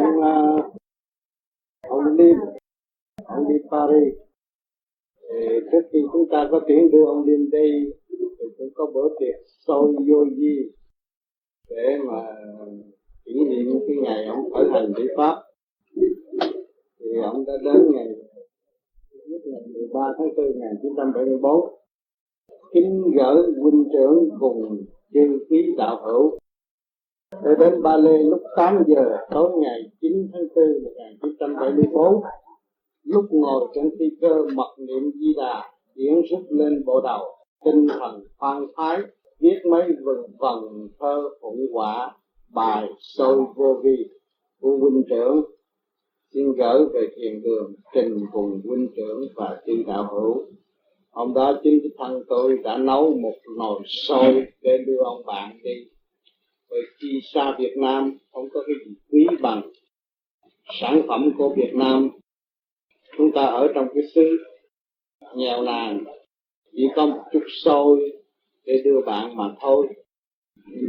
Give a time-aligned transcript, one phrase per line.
[0.00, 0.72] ông uh,
[1.88, 2.36] ông Liêm
[3.24, 4.14] ông đi Paris.
[5.28, 7.70] Thì trước khi chúng ta có tuyển đưa ông Liêm đây
[8.08, 9.34] thì cũng có bữa tiệc
[9.66, 10.56] sâu vô di
[11.70, 12.20] để mà
[13.24, 15.36] kỷ niệm cái ngày ông khởi hành đi Pháp.
[16.98, 18.06] Thì ông đã đến ngày
[19.44, 21.80] ngày 13 tháng 4 1974
[22.74, 26.39] kính gỡ huynh trưởng cùng chư quý đạo hữu
[27.32, 32.22] để đến Ba Lê lúc 8 giờ tối ngày 9 tháng 4 1974
[33.04, 37.24] lúc ngồi trên phi cơ mật niệm di đà, diễn xuất lên bộ đầu,
[37.64, 38.98] tinh thần phan thái
[39.40, 42.16] viết mấy vần vần thơ phụng quả
[42.54, 43.96] bài sôi vô vi.
[44.60, 45.44] Của huynh trưởng
[46.34, 50.44] xin gửi về thiền đường trình cùng huynh trưởng và chư đạo hữu.
[51.10, 55.90] Hôm đó chính thân tôi đã nấu một nồi sôi để đưa ông bạn đi
[56.70, 59.62] bởi khi xa Việt Nam, không có cái gì quý bằng
[60.80, 62.10] sản phẩm của Việt Nam.
[63.16, 64.38] Chúng ta ở trong cái xứ
[65.36, 66.04] nghèo nàn,
[66.72, 68.12] chỉ có một chút sôi
[68.66, 69.86] để đưa bạn mà thôi.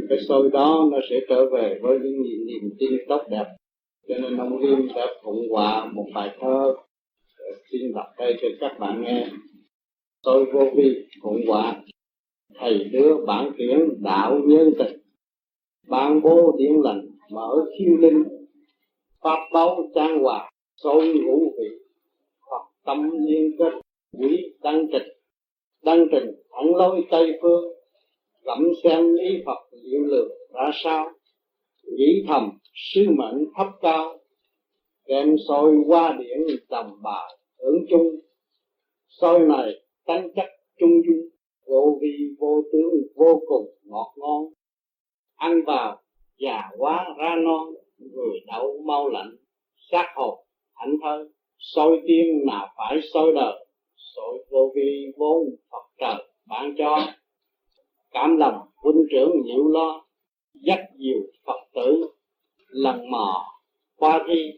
[0.08, 3.44] Cái sôi đó nó sẽ trở về với những niềm tin tốt đẹp.
[4.08, 6.74] Cho nên ông Liêm đã phụng hòa một bài thơ
[7.38, 9.26] ờ, xin đọc đây cho các bạn nghe.
[10.22, 11.82] Tôi vô vi phụng hòa
[12.54, 15.01] thầy đưa bản tuyển đạo nhân tình
[15.88, 18.24] ban bố điển lành mở khiêu linh
[19.22, 21.68] pháp báu trang hòa sôi ngũ vị,
[22.50, 23.72] hoặc tâm liên kết
[24.18, 25.08] quý đăng trình.
[25.82, 27.64] Đăng trình thẳng lối tây phương
[28.44, 31.10] gặm xem lý phật diệu lược ra sao?
[31.84, 34.18] Nghĩ thầm, sứ mệnh thấp cao,
[35.06, 38.08] đem soi qua điển tầm bà hưởng chung.
[39.08, 40.46] Soi này tánh chất
[40.80, 41.28] trung dung,
[41.66, 44.44] vô vi vô tướng vô cùng ngọt ngon
[45.42, 46.00] ăn vào,
[46.38, 47.66] già quá, ra non,
[47.98, 49.36] người đậu mau lạnh,
[49.90, 50.38] sát hồn
[50.74, 56.74] thảnh thân soi tiên nào phải soi đời, soi vô vi vốn phật trời ban
[56.78, 57.06] cho.
[58.10, 60.04] Cảm lòng huynh trưởng nhiễu lo,
[60.54, 62.06] dắt diều phật tử,
[62.68, 63.44] lần mò,
[63.96, 64.52] qua thi,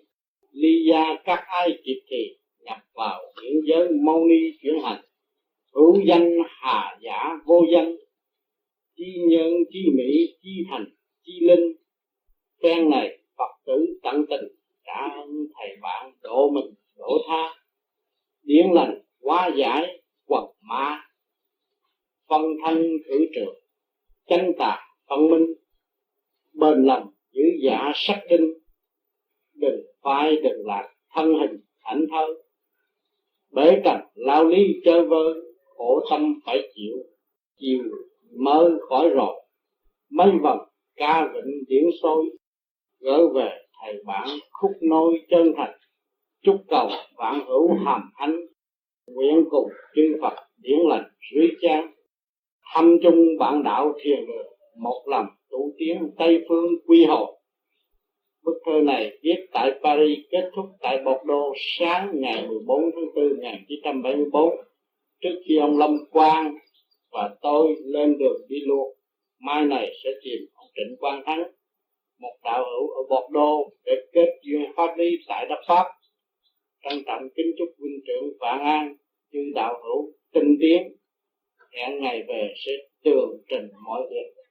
[0.53, 5.05] ly gia các ai kịp thì nhập vào những giới mâu ni chuyển hành.
[5.75, 7.97] Hữu danh hà giả vô danh
[8.97, 10.85] chi nhân, chi mỹ, chi thành
[11.23, 11.73] chi linh.
[12.63, 14.49] Phen này phật tử tận tình
[14.85, 17.55] trả ơn thầy bạn độ mình, độ tha.
[18.43, 21.01] Điển lành, hóa giải quật ma.
[22.29, 23.55] Phân thân thử trường
[24.29, 25.47] chân tà phân minh.
[26.53, 28.55] Bền lòng giữ giả sắc tinh
[29.55, 32.27] đừng phai, đừng lạc, thân hình ảnh thơ
[33.55, 35.35] bể cảnh lao ly chơi vơi
[35.77, 36.97] khổ tâm phải chịu,
[37.59, 37.83] chiều
[38.37, 39.45] mơ khỏi rồi.
[40.11, 40.59] Mấy vần
[40.97, 42.25] ca vịnh diễn sôi
[43.01, 43.51] gỡ về
[43.83, 45.79] thầy bản khúc nôi chân thành.
[46.43, 48.37] Chúc cầu vạn hữu hàm ánh
[49.07, 51.93] nguyện cùng chư Phật điển lành dưới trang.
[52.75, 54.47] Thăm chung bạn đạo thiền đường
[54.79, 57.35] một lòng tụ tiến Tây phương quy hộ
[58.45, 63.25] Bức thơ này viết tại Paris, kết thúc tại Bordeaux sáng ngày 14 tháng 4
[63.29, 64.51] 1974
[65.21, 66.55] trước khi ông Lâm Quang
[67.15, 68.89] và tôi lên đường đi luôn.
[69.41, 71.43] Mai này sẽ tìm ông Trịnh Quang Thắng,
[72.21, 75.85] một đạo hữu ở Bordeaux để kết duyên pháp lý tại đất Pháp.
[76.85, 78.97] Trân trọng kính chúc huynh trưởng Vạn An,
[79.33, 80.83] chư đạo hữu tinh tiến,
[81.73, 82.73] hẹn ngày về sẽ
[83.05, 84.43] tường trình mọi việc.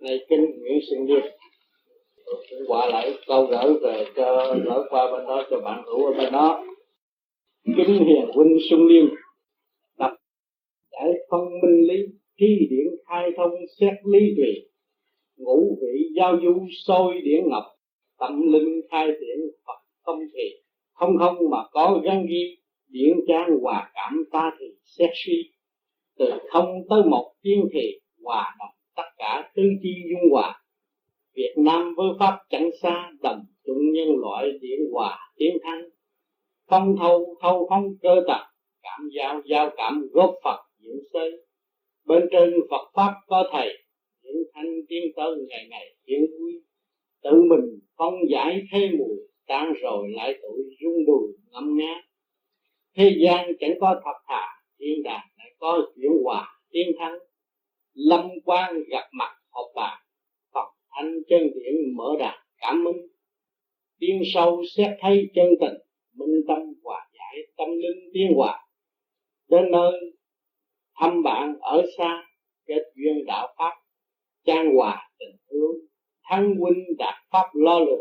[0.00, 1.30] Này kính Nguyễn Sinh Điệp
[2.24, 6.12] cũng qua lại câu gửi về cho lỡ qua bên đó cho bạn hữu ở
[6.18, 6.64] bên đó.
[7.76, 9.04] Kính hiền huynh Xuân Liêm,
[11.34, 12.02] phân minh lý,
[12.38, 13.50] thi điển khai thông,
[13.80, 14.70] xét lý tùy.
[15.36, 17.64] Ngũ vị giao du sôi điển ngọc,
[18.18, 20.50] tâm linh khai điển phật không thì
[20.92, 22.56] không không mà có gắn ghi,
[22.88, 25.50] điển trang hòa cảm ta thì xét suy.
[26.18, 30.60] Từ không tới một tiên thì hòa đồng tất cả tư chi dung hòa.
[31.36, 35.82] Việt Nam với Pháp chẳng xa, đồng chúng nhân loại điển hòa tiến thắng.
[36.66, 38.44] Không thâu thâu không cơ tật,
[38.82, 41.30] cảm giao giao cảm góp Phật diễn xây
[42.06, 43.68] bên trên Phật pháp có thầy
[44.22, 46.52] những thanh tiên tân ngày ngày hiển vui.
[47.22, 49.16] Tự mình phong giải thế mùi
[49.46, 52.02] tan rồi lại tội rung đùi ngâm nga.
[52.96, 54.46] Thế gian chẳng có thật thà,
[54.78, 57.18] thiên đàng lại có chuyển hòa tiên thắng.
[57.94, 59.98] Lâm quan gặp mặt họp bàn
[60.54, 62.96] Phật thanh chân điển mở đàn cảm minh
[64.00, 65.74] tiên sâu xét thấy chân tình,
[66.14, 68.66] minh tâm hòa giải tâm linh tiên hòa.
[69.48, 69.92] Đến nơi
[71.00, 72.24] thăm bạn ở xa,
[72.66, 73.72] kết duyên đạo pháp
[74.46, 75.76] trang hòa tình thương,
[76.22, 78.00] thăng huynh đạt pháp lo lực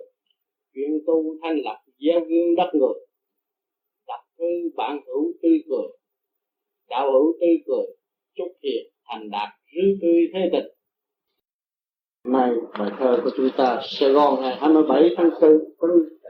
[0.73, 2.93] chuyện tu thanh lập gieo gương đất người
[4.07, 4.45] tập thư
[4.75, 5.87] bạn hữu tươi cười
[6.89, 7.85] đạo hữu tươi cười
[8.37, 10.65] chúc thiện thành đạt rư tươi thế tình.
[12.27, 15.51] Nay, bài thơ của chúng ta Sài Gòn ngày 27 tháng 4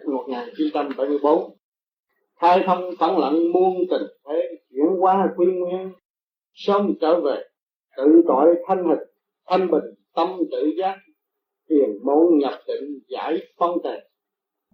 [0.05, 1.57] năm 1974
[2.41, 5.91] Khai thông phẳng lặng muôn tình thế chuyển qua quy nguyên
[6.53, 7.43] sớm trở về,
[7.97, 9.07] tự tội thanh hình,
[9.49, 9.83] thanh bình,
[10.15, 10.95] tâm tự giác,
[11.69, 13.99] tiền môn nhập định, giải phân tề.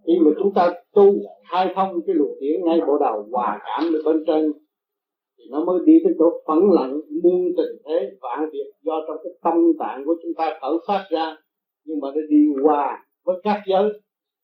[0.06, 1.12] Khi mà chúng ta tu,
[1.50, 4.52] khai thông cái luồng điển ngay bộ đầu, hòa cảm được bên trên,
[5.38, 9.16] thì nó mới đi tới chỗ phẳng lặng, muôn tình thế, vạn việc do trong
[9.24, 11.36] cái tâm tạng của chúng ta khởi phát ra.
[11.84, 13.92] Nhưng mà nó đi hòa với các giới,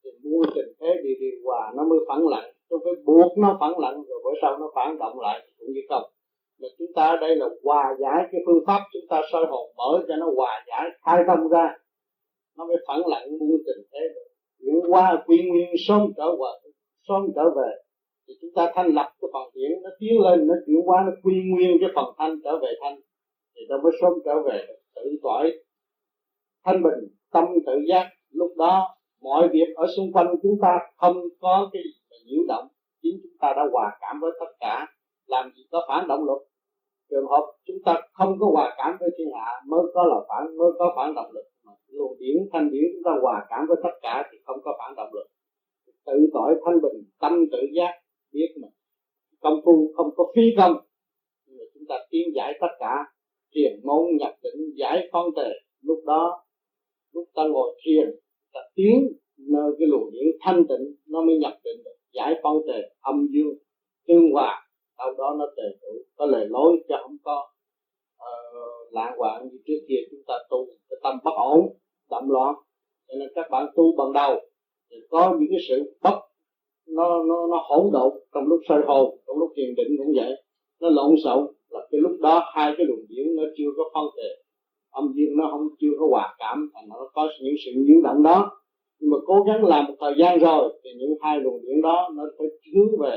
[0.04, 2.52] thì muôn tình thế đi đi hòa, nó mới phẳng lặng.
[2.68, 5.80] Tôi phải buộc nó phẳng lặng, rồi bữa sau nó phản động lại, cũng như
[5.88, 6.02] không
[6.60, 9.72] mà chúng ta ở đây là hòa giải cái phương pháp chúng ta soi hồn
[9.76, 11.76] mở cho nó hòa giải, khai tâm ra.
[12.56, 14.26] Nó mới phẳng lặng muôn tình thế được
[14.60, 16.70] chuyển qua quy nguyên sống trở về
[17.08, 17.70] sống trở về,
[18.28, 21.12] thì chúng ta thanh lập cái phần điển, nó tiến lên, nó chuyển qua nó
[21.22, 22.96] quy nguyên cái phần thanh trở về thanh.
[23.54, 25.52] Thì nó mới sống trở về tự tỏi,
[26.64, 28.08] thanh bình, tâm tự giác.
[28.30, 31.82] Lúc đó, mọi việc ở xung quanh chúng ta không có cái
[32.26, 32.68] nhiễu động.
[33.02, 34.86] Chính chúng ta đã hòa cảm với tất cả
[35.26, 36.40] làm gì có phản động lực?
[37.11, 40.56] Trường hợp chúng ta không có hòa cảm với thiên hạ, mới có là phản,
[40.58, 41.44] mới có phản động lực.
[41.64, 44.70] Mà luồng điển, thanh điển chúng ta hòa cảm với tất cả thì không có
[44.78, 45.26] phản động lực.
[46.06, 47.93] Tự tội thanh bình, tâm tự giác,
[48.32, 48.70] biết mình.
[49.40, 50.76] Công phu không có phí công.
[51.46, 53.05] Nhưng mà chúng ta tiến giải tất cả
[53.55, 55.50] thiền môn nhập định, giải phân tề.
[55.82, 56.44] Lúc đó,
[57.12, 58.11] lúc ta ngồi thiền,
[58.52, 62.56] ta tiến nơi cái luồng điển thanh tịnh, nó mới nhập định được, giải phân
[62.69, 63.55] tề, âm dương,
[64.06, 64.65] tương hòa
[64.98, 67.46] sau đó nó tề đủ có lời lối cho không có
[68.19, 71.60] ờ, uh, lạng hoạn như trước kia chúng ta tu cái tâm bất ổn
[72.10, 72.54] động loạn.
[73.08, 74.40] Cho nên các bạn tu bằng đầu
[74.90, 76.19] thì có những cái sự bất
[76.88, 80.32] nó nó nó hỗn độn trong lúc soi hồn trong lúc thiền định cũng vậy.
[80.81, 84.04] Nó lộn xộn là cái lúc đó hai cái luồng điển nó chưa có phân
[84.16, 84.28] tề.
[84.90, 88.22] Âm dương nó không chưa có hòa cảm thành nó có những sự nhiễu động
[88.22, 88.50] đó.
[89.00, 92.08] Nhưng mà cố gắng làm một thời gian rồi thì những hai luồng điển đó
[92.16, 93.16] nó phải hướng về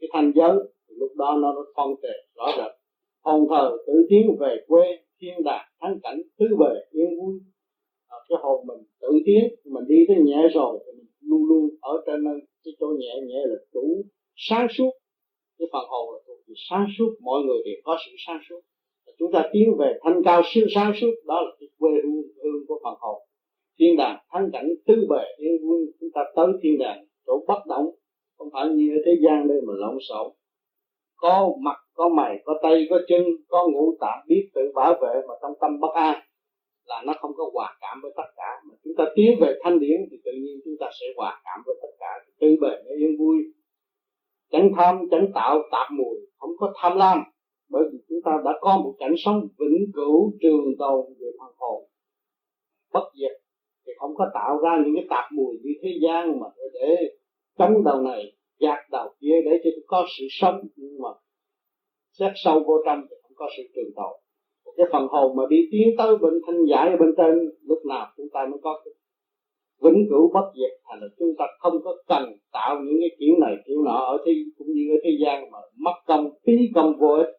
[0.00, 0.56] cái thanh giới
[1.00, 1.62] lúc đó nó nó
[2.02, 2.72] thể rõ rệt.
[3.24, 4.84] Hồn thờ tự tiến về quê
[5.20, 7.34] thiên đàng thắng cảnh tứ bề yên vui.
[8.08, 11.70] À, cái hồn mình tự tiến mình đi tới nhẹ rồi thì mình luôn luôn
[11.80, 12.24] ở trên
[12.64, 14.02] cái chỗ nhẹ nhẹ là chủ
[14.36, 14.90] sáng suốt.
[15.58, 16.38] Cái phần hồn là thuộc
[16.70, 18.60] sáng suốt mọi người đều có sự sáng suốt.
[19.18, 22.66] Chúng ta tiến về thanh cao siêu sáng suốt đó là cái quê hương hương
[22.68, 23.22] của phần hồn.
[23.78, 25.86] Thiên đàng thắng cảnh tứ bề yên vui.
[26.00, 27.90] Chúng ta tới thiên đàng chỗ bất động.
[28.38, 30.32] Không phải như ở thế gian đây mà lộn xộn
[31.18, 35.20] có mặt, có mày, có tay, có chân, có ngũ tạng biết tự bảo vệ
[35.28, 36.20] mà trong tâm bất an
[36.84, 38.60] là nó không có hòa cảm với tất cả.
[38.64, 41.62] Mà chúng ta tiến về thanh điển thì tự nhiên chúng ta sẽ hòa cảm
[41.66, 42.12] với tất cả.
[42.40, 43.36] Tư bề nó yên vui.
[44.52, 47.22] Tránh tham tránh tạo tạp mùi, không có tham lam.
[47.70, 51.54] Bởi vì chúng ta đã có một cảnh sống vĩnh cửu trường tồn về phần
[51.58, 51.84] hồn.
[52.92, 53.32] Bất diệt
[53.86, 56.96] thì không có tạo ra những cái tạp mùi như thế gian mà để
[57.58, 61.08] chống đầu này gạt đầu kia để cho có sự sống, nhưng mà
[62.18, 64.20] xét sâu vô trong thì không có sự trường tồn.
[64.76, 68.06] Cái phần hồn mà đi tiến tới bên thanh giải ở bên trên, lúc nào
[68.16, 68.92] chúng ta mới có cái
[69.82, 70.72] vĩnh cửu bất diệt.
[70.84, 74.18] Thành là chúng ta không có cần tạo những cái kiểu này, kiểu nọ ở
[74.26, 77.34] thế cũng như ở thế gian mà mất công, phí công vô ích.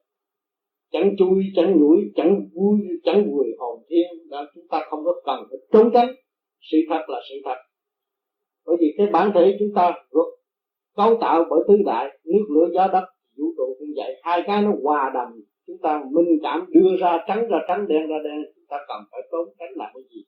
[0.91, 5.21] Chẳng chui, chẳng nhủi, chẳng vui chẳng vui hồn thiên đó chúng ta không có
[5.25, 6.15] cần phải trốn tránh.
[6.71, 7.57] Sự thật là sự thật.
[8.65, 10.38] Bởi vì cái bản thể chúng ta vượt
[10.99, 13.05] cấu tạo bởi tứ đại, nước, lửa, gió, đất,
[13.37, 14.11] vũ trụ cũng vậy.
[14.23, 15.31] Hai cái nó hòa đồng,
[15.67, 19.01] chúng ta minh cảm đưa ra trắng ra trắng, đen ra đen, chúng ta cần
[19.11, 20.21] phải trốn tránh làm cái gì.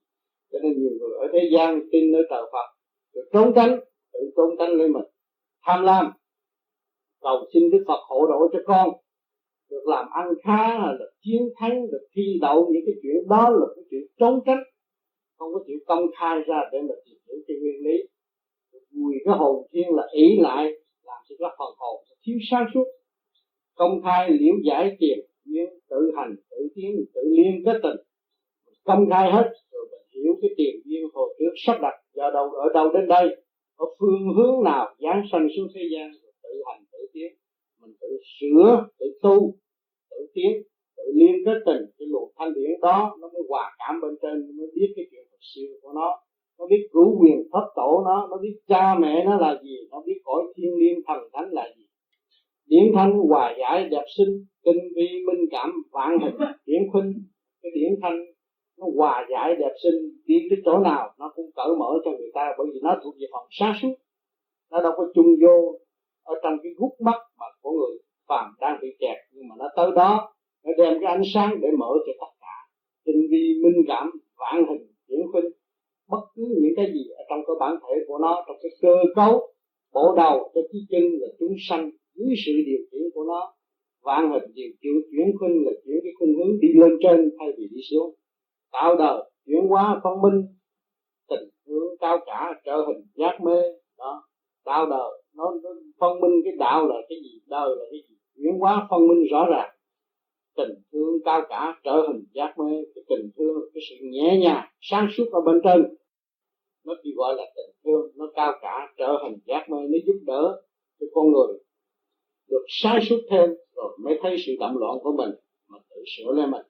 [0.52, 2.68] Cho nên nhiều người ở thế gian tin nơi trời Phật
[3.16, 3.80] được trốn tránh,
[4.14, 5.08] tự trốn tránh lên mình.
[5.66, 6.12] Tham lam,
[7.22, 8.90] cầu xin Đức Phật hộ độ cho con,
[9.72, 13.66] được làm ăn khá, được chiến thắng, được thi đậu những cái chuyện đó là
[13.76, 14.64] cái chuyện trốn tránh.
[15.38, 17.98] Không có chịu công khai ra để mà tìm hiểu cái nguyên lý
[18.94, 20.64] người cái hồn thiên là ý lại,
[21.04, 22.86] làm cho cái phần hồn thiếu sáng suốt.
[23.76, 27.98] Công khai liễu giải tiền duyên tự hành tự tiến tự liên kết tình.
[28.84, 32.50] Công khai hết, rồi mình hiểu cái tiền duyên hồi trước sắp đặt do đâu,
[32.50, 33.26] ở đâu đến đây
[33.76, 37.32] ở phương hướng nào giáng sanh xuống thế gian, rồi tự hành tự tiến.
[37.82, 38.08] Mình tự
[38.40, 39.56] sửa, tự tu
[40.12, 40.52] tự tiến,
[40.98, 44.58] tự liên kết tình, cái luồng thanh điển đó, nó mới hòa cảm bên trên
[44.58, 46.10] mới biết cái chuyện thật siêu của nó
[46.62, 50.02] nó biết cửu quyền thất tổ nó nó biết cha mẹ nó là gì, nó
[50.06, 51.86] biết cõi thiên liêng thần thánh là gì.
[52.66, 57.14] Điển thanh hòa giải đẹp sinh tinh vi, minh cảm, vạn hình, điển khuynh.
[57.62, 58.18] Cái điển thanh
[58.80, 62.32] nó hòa giải đẹp sinh, đi tới chỗ nào nó cũng cởi mở cho người
[62.34, 63.96] ta, bởi vì nó thuộc về phần sáng suốt.
[64.72, 65.80] Nó đâu có chung vô
[66.24, 67.98] ở trong cái gút mắt mà của người
[68.30, 70.34] phàm đang bị kẹt, nhưng mà nó tới đó,
[70.66, 72.56] nó đem cái ánh sáng để mở cho tất cả.
[73.06, 75.61] Tinh vi, minh cảm, vạn hình, điển khuynh
[76.12, 78.96] bất cứ những cái gì ở trong cái bản thể của nó trong cái cơ
[79.16, 79.34] cấu
[79.94, 83.54] bộ đầu cho cái chân là chúng sanh dưới sự điều khiển của nó
[84.04, 87.48] vạn hình điều chuyển chuyển khuynh là chuyển cái khuynh hướng đi lên trên thay
[87.58, 88.16] vì đi xuống.
[88.72, 90.48] Tạo đời chuyển hóa phân minh
[91.30, 93.62] tình hướng cao cả trở hình giác mê
[93.98, 94.24] đó.
[94.66, 98.16] Tạo đời nó, nó phân minh cái đạo là cái gì đời là cái gì.
[98.36, 99.70] Chuyển hóa phân minh rõ ràng.
[100.58, 104.68] Tình thương cao cả trở hình giác mê cái tình thương cái sự nhẹ nhàng
[104.82, 105.96] sáng suốt ở bên trên
[106.86, 110.20] nó chỉ gọi là tình thương, nó cao cả, trở thành giác mê, nó giúp
[110.26, 110.62] đỡ
[111.00, 111.58] cho con người
[112.52, 115.30] được sáng suốt thêm, rồi mới thấy sự tạm loạn của mình
[115.70, 116.66] mà tự sửa lên mình.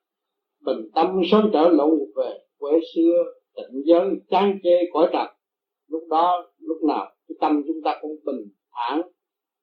[0.65, 3.23] Bình tâm sớm trở lộn về quê xưa,
[3.55, 5.27] tịnh giới, chán chê, cõi trần.
[5.87, 8.41] Lúc đó, lúc nào, cái tâm chúng ta cũng bình
[8.71, 9.01] thản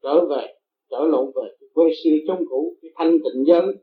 [0.03, 0.55] trở về,
[0.91, 3.77] trở lộn về quê xưa trong cũ, cái thanh tịnh giới,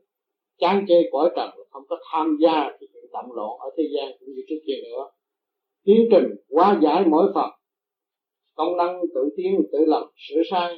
[0.58, 1.50] chán chê, cõi trần.
[1.70, 4.74] Không có tham gia cái chuyện tạm loạn ở thế gian cũng như trước kia
[4.84, 5.10] nữa
[5.86, 6.24] tiến trình
[6.54, 7.50] hóa giải mỗi phần.
[8.54, 10.74] Công năng tự tiến, tự lập, sửa sai.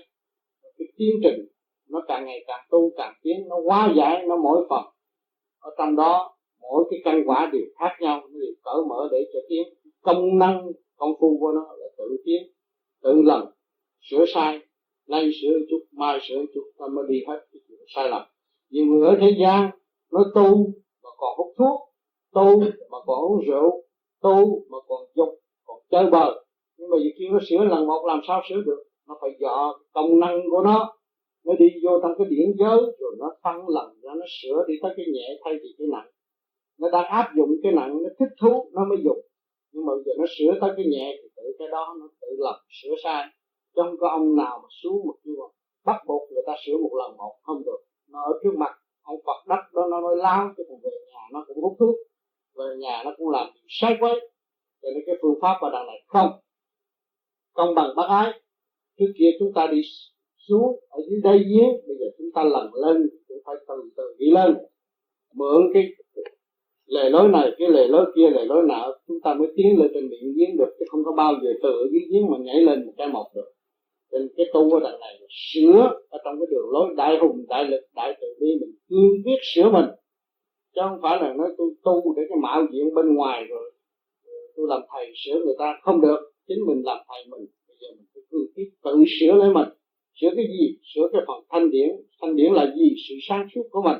[0.79, 1.47] Cái tiến trình
[1.88, 4.85] nó càng ngày càng tu, càng tiến, nó hóa giải nó mỗi phần.
[5.61, 9.19] Ở trong đó, mỗi cái căn quả đều khác nhau, nó đều cởi mở để
[9.33, 9.62] cho tiến.
[10.03, 12.43] Công năng, công phu của nó là tự tiến,
[13.03, 13.47] tự lần
[14.11, 14.61] sửa sai.
[15.09, 18.23] Nay sửa chút, mai sửa chút, ta mới đi hết cái chuyện sai lầm.
[18.71, 19.71] Nhiều người ở thế gian,
[20.12, 20.67] nó tu
[21.03, 21.81] mà còn hút thuốc,
[22.35, 22.61] tu
[22.91, 23.88] mà còn uống rượu
[24.22, 25.28] tu mà còn dục,
[25.64, 26.44] còn chơi bời.
[26.78, 28.82] Nhưng mà khi nó sửa lần một làm sao sửa được?
[29.08, 30.94] Nó phải dò công năng của nó.
[31.44, 34.75] Nó đi vô trong cái điển giới, rồi nó phân lần ra, nó sửa đi
[34.82, 36.10] tới cái nhẹ thay vì cái nặng.
[36.78, 39.18] Nó đang áp dụng cái nặng, nó thích thú, nó mới dùng
[39.72, 42.58] nhưng mà giờ nó sửa tới cái nhẹ, thì tự cái đó nó tự lập,
[42.82, 43.25] sửa sai.
[43.75, 45.42] Chứ không có ông nào mà xuống một chưa
[45.84, 47.80] bắt buộc người ta sửa một lần một, không được.
[48.12, 48.72] Nó ở trước mặt,
[49.02, 51.96] ông Phật đất đó, nó nói lao cái thằng về nhà, nó cũng hút thuốc
[52.59, 54.21] về nhà nó cũng làm sai quấy.
[54.83, 56.31] Cho nên cái phương pháp ở đằng này không
[57.53, 58.41] công bằng bác ái.
[58.99, 59.81] Trước kia chúng ta đi
[60.49, 64.17] xuống ở dưới đây giếng, bây giờ chúng ta lần lên cũng phải từ từ
[64.19, 64.57] đi lên.
[65.35, 65.87] Mượn cái
[66.87, 69.91] lề lối này, cái lề lối kia, lề lối nào chúng ta mới tiến lên
[69.95, 72.61] trên miệng giếng được, chứ không có bao giờ từ ở dưới giếng mà nhảy
[72.61, 73.53] lên một cái một được.
[74.12, 77.65] Nên cái tu ở đằng này sửa ở trong cái đường lối đại hùng, đại
[77.65, 79.85] lực, đại từ bi, mình cương quyết sửa mình
[80.78, 83.73] chứ không phải là nói tôi tu để cái mạo diện bên ngoài rồi,
[84.56, 85.78] tôi làm thầy sửa người ta.
[85.82, 87.47] Không được, chính mình làm thầy mình.
[87.68, 89.68] Bây giờ mình phải cương quyết tự sửa lấy mình.
[90.20, 90.78] Sửa cái gì?
[90.94, 91.88] Sửa cái phần thanh điển.
[92.20, 92.94] Thanh điển là gì?
[93.08, 93.99] Sự sáng suốt của mình.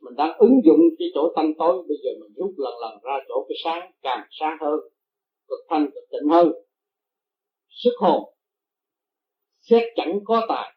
[0.00, 3.18] Mình đang ứng dụng cái chỗ tanh tối, bây giờ mình rút lần lần ra
[3.28, 4.80] chỗ cái sáng, càng sáng hơn,
[5.48, 6.52] cực thanh, cực tịnh hơn.
[7.68, 8.34] Sức hồn,
[9.58, 10.76] xét chẳng có tài.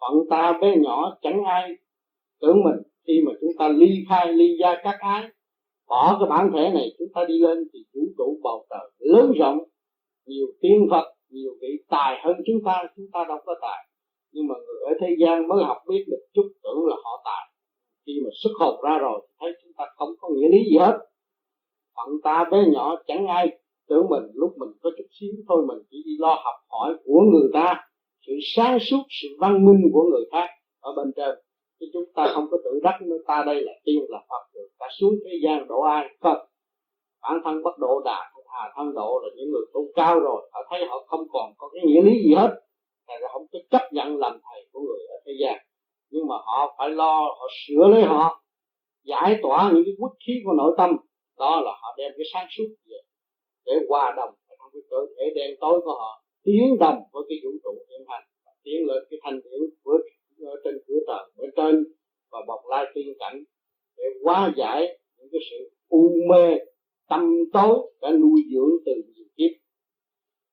[0.00, 1.70] Phận ta bé nhỏ chẳng ai
[2.40, 5.28] tưởng mình khi mà chúng ta ly khai, ly gia các ái,
[5.88, 9.32] bỏ cái bản thể này, chúng ta đi lên thì vũ trụ bầu trời lớn
[9.38, 9.58] rộng.
[10.26, 13.88] Nhiều tiên phật, nhiều vị tài hơn chúng ta chúng ta đâu có tài.
[14.32, 17.54] Nhưng mà người ở thế gian mới học biết được chút tưởng là họ tài.
[18.06, 20.98] Khi mà xuất hồn ra rồi thấy chúng ta không có nghĩa lý gì hết.
[21.96, 25.78] Phận ta bé nhỏ chẳng ai tưởng mình, lúc mình có chút xíu thôi, mình
[25.90, 27.88] chỉ đi lo học hỏi của người ta,
[28.26, 30.48] sự sáng suốt, sự văn minh của người khác
[30.80, 31.34] ở bên trên
[31.80, 33.16] chứ chúng ta không có tự đắc nữa.
[33.26, 34.68] Ta đây là tiên, là phật rồi.
[34.78, 36.46] Ta xuống thế gian độ ai phật
[37.22, 40.50] bản thân bất độ đà hà thân độ là những người tu cao rồi.
[40.52, 42.50] Họ thấy họ không còn có cái nghĩa lý gì hết.
[43.08, 45.56] Là không có chấp nhận làm thầy của người ở thế gian.
[46.10, 48.42] Nhưng mà họ phải lo, họ sửa lấy họ.
[49.04, 50.96] Giải tỏa những cái quốc khí của nội tâm.
[51.38, 52.96] Đó là họ đem cái sáng suốt về
[53.66, 54.34] để hòa đồng.
[54.48, 56.22] Trong cái cơ thể đen tối của họ.
[56.44, 58.22] Tiến đồng với cái vũ trụ hiện hành.
[58.64, 59.98] Tiến lên cái thanh điển của
[60.64, 61.84] trên cửa trời ở trên
[62.30, 63.44] và bọc lai tiên cảnh
[63.96, 66.58] để hóa giải những cái sự u mê
[67.08, 67.20] tâm
[67.52, 69.50] tối đã nuôi dưỡng từ nhiều kiếp.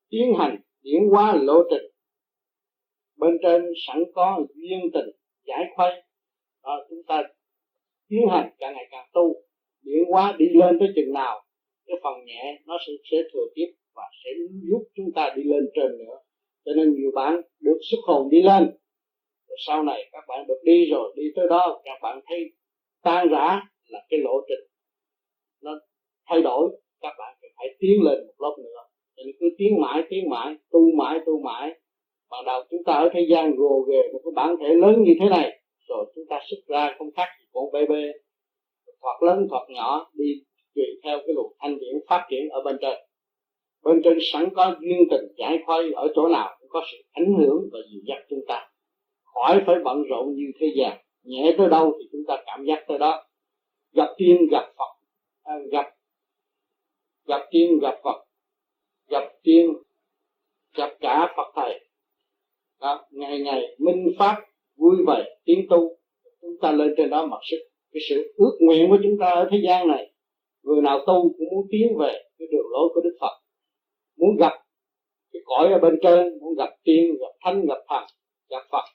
[0.09, 1.91] Tiến hành diễn hóa lộ trình.
[3.17, 5.09] Bên trên sẵn có duyên tình
[5.47, 5.91] giải khuây.
[6.63, 7.23] Đó, chúng ta
[8.09, 9.35] tiến hành càng ngày càng tu
[9.81, 11.43] diễn hóa đi lên tới chừng nào
[11.87, 13.65] cái phần nhẹ nó sẽ, sẽ thừa tiếp
[13.95, 14.29] và sẽ
[14.69, 16.17] giúp chúng ta đi lên trên nữa.
[16.65, 18.77] Cho nên nhiều bạn được xuất hồn đi lên
[19.47, 22.39] rồi sau này các bạn được đi rồi, đi tới đó, các bạn thấy
[23.03, 24.69] tan rã là cái lộ trình.
[25.63, 25.71] Nó
[26.29, 26.69] thay đổi,
[27.01, 28.81] các bạn phải tiến lên một lớp nữa.
[29.15, 31.79] Cho nên cứ tiến mãi tiến mãi, tu mãi tu mãi.
[32.29, 35.13] Ban đầu chúng ta ở thế gian gồ ghề một cái bản thể lớn như
[35.19, 38.11] thế này, rồi chúng ta xuất ra không khác gì con bê bê.
[39.01, 40.25] Hoặc lớn hoặc nhỏ, đi
[40.75, 42.97] tùy theo cái luật thanh điển phát triển ở bên trên.
[43.83, 47.35] Bên trên sẵn có duyên tình, giải khuây ở chỗ nào cũng có sự ảnh
[47.37, 48.26] hưởng và dịu dắt
[49.37, 50.97] khỏi phải bận rộn như thế gian.
[51.23, 53.23] Nhẹ tới đâu thì chúng ta cảm giác tới đó.
[53.93, 54.93] Gặp tiên gặp phật.
[55.43, 55.85] À, gặp
[57.27, 58.25] gặp tiên gặp phật.
[59.09, 59.73] Gặp tiên
[60.77, 61.79] gặp cả phật thầy.
[62.81, 64.35] Đó, ngày ngày minh pháp
[64.75, 65.97] vui vẻ tiến tu.
[66.41, 67.57] Chúng ta lên trên đó mặc sức.
[67.93, 70.11] Cái sự ước nguyện của chúng ta ở thế gian này
[70.67, 73.39] người nào tu cũng muốn tiến về cái đường lối của đức phật.
[74.17, 74.53] Muốn gặp
[75.33, 78.03] cái cõi ở bên trên muốn gặp tiên gặp thánh gặp thần
[78.49, 78.85] gặp phật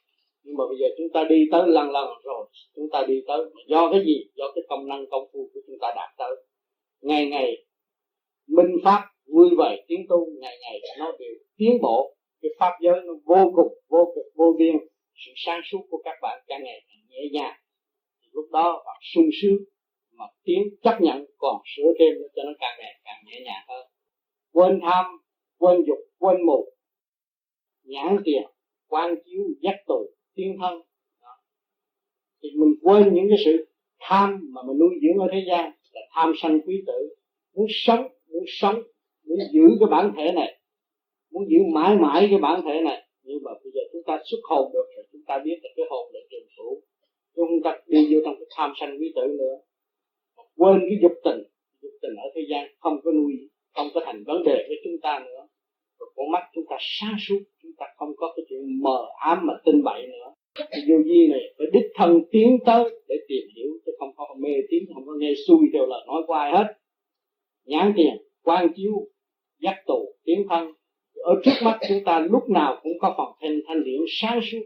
[0.44, 2.46] nhưng mà bây giờ chúng ta đi tới lần lần rồi,
[2.76, 4.16] chúng ta đi tới mà do cái gì?
[4.34, 6.34] Do cái công năng công phu của chúng ta đạt tới.
[7.00, 7.64] Ngày ngày
[8.49, 13.00] minh pháp vui vẻ tiến tu, ngày ngày nó đều tiến bộ, cái pháp giới
[13.04, 14.76] nó vô cùng, vô cực, vô biên.
[15.26, 17.56] Sự sáng suốt của các bạn càng ngày càng nhẹ nhàng.
[18.22, 19.58] Thì lúc đó bạn sung sướng
[20.18, 23.87] mà tiến chấp nhận còn sửa thêm cho nó càng ngày càng nhẹ nhàng hơn.
[24.52, 25.04] Quên tham,
[25.58, 26.72] quên dục, quên mù,
[27.84, 28.42] nhãn tiền,
[28.88, 30.74] quan chiếu, giác tù tiên thân.
[31.22, 31.34] Đó.
[32.42, 33.66] thì mình quên những cái sự
[34.00, 37.14] tham mà mình nuôi dưỡng ở thế gian là tham sanh quý tử.
[37.54, 38.82] Muốn sống muốn sống,
[39.26, 40.60] muốn giữ cái bản thể này,
[41.32, 43.08] muốn giữ mãi mãi cái bản thể này.
[43.22, 45.86] Nhưng mà bây giờ chúng ta xuất hồn được rồi, chúng ta biết là cái
[45.90, 46.82] hồn là trường phủ
[47.36, 49.56] chúng ta đi vô trong cái tham sanh quý tử nữa.
[50.56, 51.42] Quên cái dục tình.
[51.82, 53.32] Dục tình ở thế gian không có nuôi,
[53.74, 55.41] không có thành vấn đề với chúng ta nữa
[56.16, 59.54] con mắt chúng ta sáng suốt, chúng ta không có cái chuyện mờ ám mà
[59.64, 60.35] tin bậy nữa.
[60.71, 64.35] Cái vô vi này phải đích thân tiến tới để tìm hiểu, chứ không có
[64.38, 66.75] mê tín, không có nghe xui theo lời nói của ai hết.
[67.66, 68.92] Nhãn tiền, quan chiếu
[69.61, 70.73] dắt tù, tiến thân.
[71.14, 74.62] Ở trước mắt chúng ta lúc nào cũng có phần thanh thanh điển sáng suốt,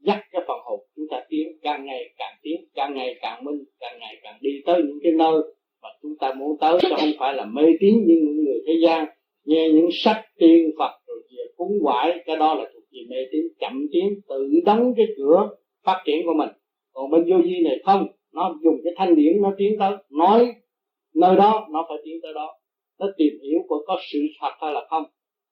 [0.00, 3.64] dắt cái phần hồn chúng ta tiến, càng ngày càng tiến, càng ngày càng minh,
[3.80, 5.42] càng ngày càng đi tới những cái nơi
[5.82, 6.78] mà chúng ta muốn tới.
[6.82, 9.06] Chứ không phải là mê tín như những người thế gian
[9.44, 13.16] nghe những sách tiên phật rồi về cúng quải, cái đó là thuộc về mê
[13.32, 15.48] tín, chậm tiến, tự đóng cái cửa
[15.84, 16.48] phát triển của mình.
[16.92, 20.54] Còn bên vô vi này không, nó dùng cái thanh điển nó tiến tới, nói
[21.14, 22.56] nơi đó, nó phải tiến tới đó.
[22.98, 25.04] Nó tìm hiểu của có sự thật hay là không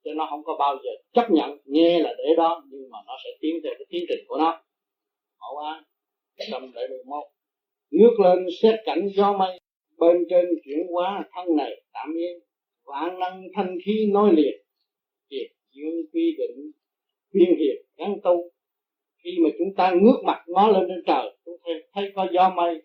[0.03, 3.13] cho nó không có bao giờ chấp nhận, nghe là để đó, nhưng mà nó
[3.23, 4.61] sẽ tiến theo cái tiến trình của nó.
[5.41, 5.83] Mẫu a
[6.51, 7.23] năm bảy mười một.
[7.91, 9.59] Nước lên, xét cảnh gió mây,
[9.97, 12.39] bên trên chuyển hóa thân này, tạm yên
[12.89, 14.61] vạn năng thanh khí nói liền
[15.29, 16.71] kiệt dương quy định
[17.33, 18.51] viên hiệp gắn tu.
[19.23, 22.53] Khi mà chúng ta ngước mặt ngó lên trên trời, chúng ta thấy có gió
[22.55, 22.81] mây.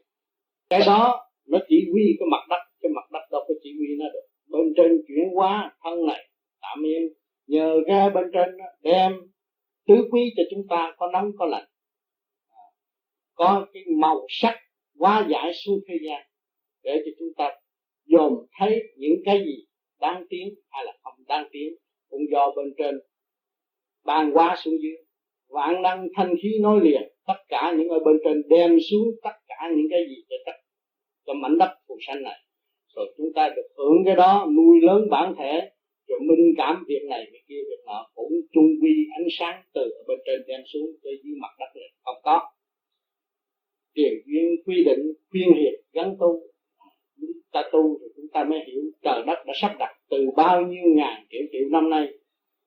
[0.71, 3.87] Cái đó nó chỉ huy cái mặt đất, cái mặt đất đâu có chỉ huy
[3.99, 4.27] nó được.
[4.49, 6.29] Bên trên chuyển hóa thân này,
[6.61, 7.03] tạm yên
[7.47, 8.49] nhờ ra bên trên
[8.83, 9.13] đem
[9.87, 11.69] tứ quý cho chúng ta, có nóng có lạnh.
[13.35, 14.55] Có cái màu sắc
[14.99, 16.23] hóa giải xuống thế gian,
[16.83, 17.51] để cho chúng ta
[18.07, 19.67] dòm thấy những cái gì
[20.05, 21.69] đáng tiến hay là không đáng tiến
[22.11, 22.95] cũng do bên trên
[24.05, 24.97] ban qua xuống dưới.
[25.49, 29.37] Vạn năng thanh khí nói liền, tất cả những ở bên trên đem xuống tất
[29.49, 30.57] cả những cái gì cho tất
[31.27, 32.39] cho mảnh đất phù sanh này.
[32.95, 35.71] Rồi chúng ta được hưởng cái đó, nuôi lớn bản thể,
[36.09, 39.81] rồi minh cảm việc này, việc kia, việc nọ, cũng chung quy ánh sáng từ
[39.81, 41.89] ở bên trên đem xuống tới dưới mặt đất này.
[42.05, 42.51] Không có
[43.95, 46.41] tiền duyên quy định, khuyên hiệp gắn tu.
[47.21, 50.63] Chúng ta tu thì chúng ta mới hiểu trời đất đã sắp đặt từ bao
[50.63, 52.09] nhiêu ngàn triệu triệu năm nay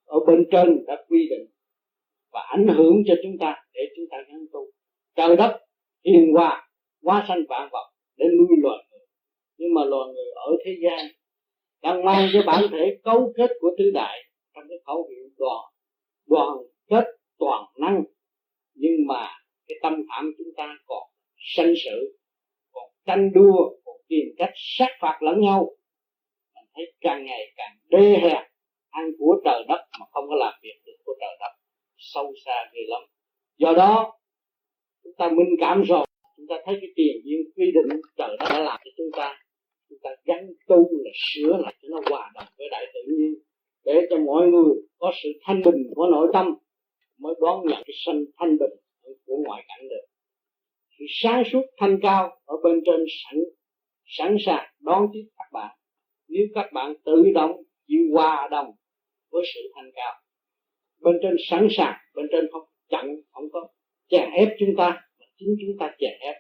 [0.06, 1.48] ở bên trên đã quy định
[2.32, 4.60] và ảnh hưởng cho chúng ta để chúng ta gắn tu.
[5.16, 5.60] Trời đất,
[6.06, 6.70] hiền hòa,
[7.04, 9.06] hóa sanh vạn vật để nuôi loài người.
[9.58, 11.08] Nhưng mà loài người ở thế gian
[11.82, 14.20] đang mang cái bản thể cấu kết của tứ đại
[14.56, 15.66] trong cái khẩu hiệu đoàn
[16.28, 16.58] đoàn
[16.90, 17.06] kết
[17.40, 18.04] toàn năng.
[18.76, 19.30] Nhưng mà
[19.68, 21.04] cái tâm phạm chúng ta còn
[21.56, 22.18] sanh sự,
[22.72, 25.70] còn tranh đua, còn tìm cách sát phạt lẫn nhau
[26.78, 28.44] thấy càng ngày càng đê hèn
[28.90, 31.54] ăn của trời đất mà không có làm việc được của trời đất.
[31.98, 33.02] Sâu xa ghê lắm.
[33.58, 34.20] Do đó,
[35.04, 36.06] chúng ta minh cảm rồi.
[36.38, 39.40] Chúng ta thấy cái tiền duyên quy định trời đất đã làm cho chúng ta.
[39.90, 43.34] Chúng ta gắn tu là sửa lại cho nó hòa đồng với đại tự nhiên.
[43.86, 46.56] Để cho mọi người có sự thanh bình của nội tâm,
[47.20, 48.72] mới đón nhận cái sanh thanh bình
[49.26, 50.06] của ngoại cảnh được.
[51.00, 53.40] Sự sáng suốt thanh cao ở bên trên sẵn
[54.18, 55.78] sẵn sàng đón tiếp các bạn
[56.30, 57.52] nếu các bạn tự động
[57.88, 58.68] chịu hòa đồng
[59.32, 60.14] với sự thanh cao,
[61.02, 63.68] bên trên sẵn sàng, bên trên không chặn không có
[64.10, 66.36] chèn ép chúng ta, mà chính chúng ta chèn ép.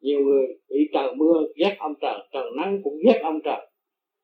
[0.00, 3.68] Nhiều người bị trời mưa ghét ông trời trời nắng cũng ghét ông trời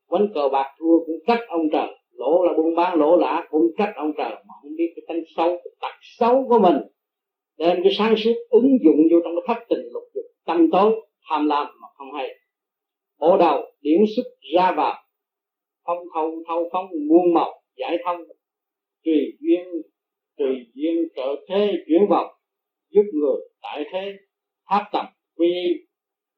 [0.07, 3.63] quánh cờ bạc thua cũng trách ông trời, lỗ là buôn bán, lỗ lã cũng
[3.79, 6.77] trách ông trời, mà không biết cái tánh xấu, cái tật xấu của mình
[7.59, 10.93] đem cái sáng suốt ứng dụng vô trong cái thất tình lục dục tâm tối,
[11.29, 12.29] tham lam mà không hay
[13.25, 14.23] bộ đầu điển xuất
[14.55, 14.95] ra vào.
[15.87, 18.21] Phong thâu thâu phong muôn màu, giải thông.
[19.05, 19.65] Tùy duyên
[20.39, 22.31] tùy duyên trợ thế chuyển vọng,
[22.91, 24.13] giúp người tại thế
[24.71, 25.07] tháp tập
[25.37, 25.53] quy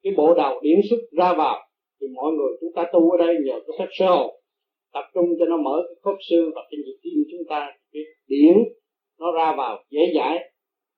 [0.03, 1.69] cái bộ đầu điển xuất ra vào,
[2.01, 4.31] thì mọi người chúng ta tu ở đây nhờ cái sách sơ hồn.
[4.93, 8.03] Tập trung cho nó mở cái khớp xương và cái nhịp tim chúng ta, cái
[8.27, 8.57] điển
[9.19, 10.39] nó ra vào dễ dãi.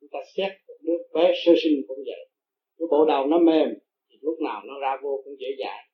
[0.00, 2.28] Chúng ta xét được đứa bé sơ sinh cũng vậy.
[2.78, 3.68] Cái bộ đầu nó mềm
[4.20, 5.84] lúc nào nó ra vô cũng dễ dàng,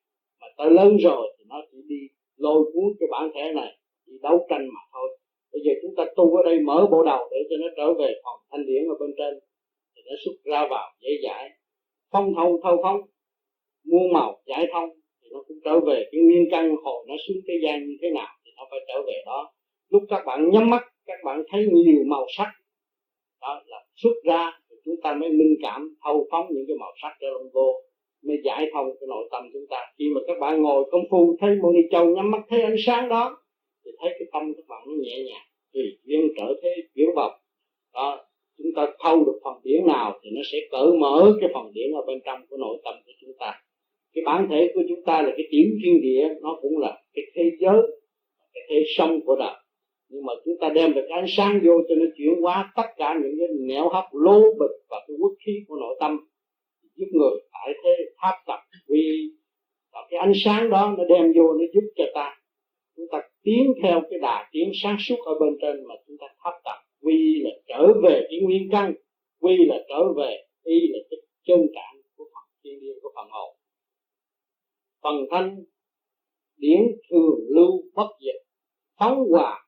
[0.41, 2.01] mà tới lớn rồi thì nó chỉ đi
[2.37, 3.71] lôi cuốn cái bản thể này
[4.07, 5.17] đi đấu tranh mà thôi.
[5.51, 8.13] Bây giờ chúng ta tu ở đây mở bộ đầu để cho nó trở về
[8.23, 9.33] phòng thanh điển ở bên trên
[9.95, 11.49] thì nó xuất ra vào dễ dãi.
[12.11, 13.01] Phong thông thâu phong
[13.91, 14.89] muôn màu giải thông
[15.21, 18.09] thì nó cũng trở về cái nguyên căn hồi nó xuống thế gian như thế
[18.09, 19.53] nào thì nó phải trở về đó.
[19.89, 22.49] Lúc các bạn nhắm mắt các bạn thấy nhiều màu sắc
[23.41, 26.91] đó là xuất ra thì chúng ta mới minh cảm thâu phóng những cái màu
[27.01, 27.81] sắc cho lông vô
[28.27, 29.77] mới giải thông cái nội tâm chúng ta.
[29.97, 33.09] Khi mà các bạn ngồi công phu, thấy moni châu nhắm mắt, thấy ánh sáng
[33.09, 33.37] đó,
[33.85, 37.31] thì thấy cái tâm các bạn nó nhẹ nhàng, thì duyên trở thế biểu bọc.
[37.93, 38.25] Đó,
[38.57, 41.91] chúng ta thâu được phần điển nào thì nó sẽ cởi mở cái phần điển
[41.91, 43.61] ở bên trong của nội tâm của chúng ta.
[44.13, 47.25] Cái bản thể của chúng ta là cái tiểu thiên địa, nó cũng là cái
[47.35, 47.81] thế giới,
[48.53, 49.55] cái thế sông của đời.
[50.09, 53.19] Nhưng mà chúng ta đem được ánh sáng vô cho nó chuyển hóa tất cả
[53.23, 56.17] những cái nẻo hấp lố bịch và cái quốc khí của nội tâm
[56.95, 59.29] giúp người tại thế tháp tập vì
[59.93, 62.37] và cái ánh sáng đó nó đem vô nó giúp cho ta.
[62.95, 66.27] Chúng ta tiến theo cái đà tiến sáng suốt ở bên trên mà chúng ta
[66.43, 66.77] thắp tập.
[67.01, 68.93] Quy là trở về cái nguyên căn
[69.39, 73.27] quy là trở về, y là cái chân trạng của phần thiên nhiên của phần
[73.31, 73.55] hồn.
[75.03, 75.63] Phần thanh,
[76.57, 78.41] điển, thường, lưu, bất diệt,
[78.99, 79.65] phóng hòa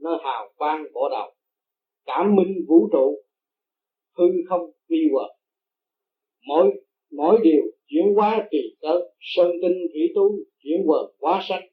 [0.00, 1.34] nó hào quang bỏ đầu,
[2.06, 3.22] cảm minh vũ trụ,
[4.16, 5.30] hư không, quy quật
[6.46, 8.60] mỗi mỗi điều chuyển hóa tùy
[9.38, 11.68] sơn tinh thủy tu chuyển quần quá sanh,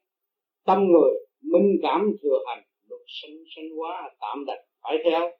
[0.66, 5.30] tâm người minh cảm thừa hành luật sinh sinh hóa, tạm đặt phải theo.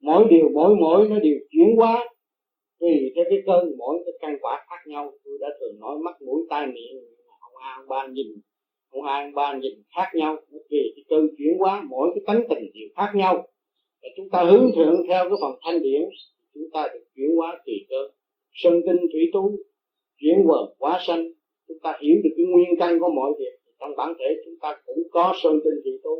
[0.00, 2.08] Mỗi điều, mỗi mỗi nó đều chuyển hóa,
[2.80, 5.12] tùy theo cái cơn, mỗi cái căn quả khác nhau.
[5.24, 7.04] Tôi đã thường nói mắt, mũi, tai, miệng
[7.40, 8.26] ông a ông ba, nhìn
[8.90, 10.36] ông hai ông ba, nhìn khác nhau.
[10.50, 13.46] Nó tùy cái cơn chuyển hóa, mỗi cái tánh tình đều khác nhau.
[14.02, 16.02] Và chúng ta hướng thượng theo cái phần thanh điển,
[16.54, 18.08] chúng ta được chuyển hóa tùy cơ.
[18.52, 19.56] Sân tinh thủy tú
[20.20, 21.32] chuyển quần quá sanh
[21.82, 23.54] ta hiểu được cái nguyên căn của mọi việc.
[23.80, 26.16] Trong bản thể chúng ta cũng có sơn tinh thủy tố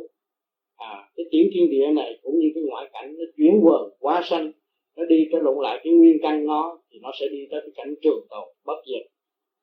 [0.75, 4.21] à cái tiểu thiên địa này cũng như cái ngoại cảnh nó chuyển quần quá
[4.23, 4.51] sanh,
[4.95, 7.71] nó đi cái lộn lại cái nguyên căn nó, thì nó sẽ đi tới cái
[7.75, 9.11] cảnh trường tồn, bất diệt.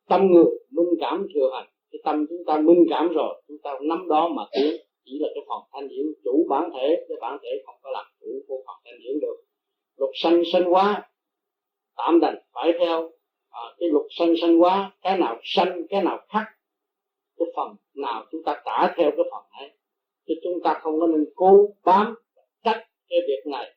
[0.08, 1.68] Tâm người minh cảm thừa hành.
[1.92, 4.72] Cái tâm chúng ta minh cảm rồi, chúng ta nắm đó mà tiến.
[5.04, 8.06] Chỉ là cái phần thanh điển chủ bản thể, cái bản thể không có làm
[8.20, 9.36] chủ của phần thanh điển được.
[9.98, 11.10] Luật sanh sanh hóa,
[11.96, 13.10] tạm đành, phải theo
[13.62, 16.46] à, cái luật sanh sanh quá cái nào sanh cái nào khắc
[17.38, 19.70] cái phần nào chúng ta trả theo cái phần ấy.
[20.26, 22.14] Chứ chúng ta không có nên cố bám
[22.64, 23.74] trách cái việc này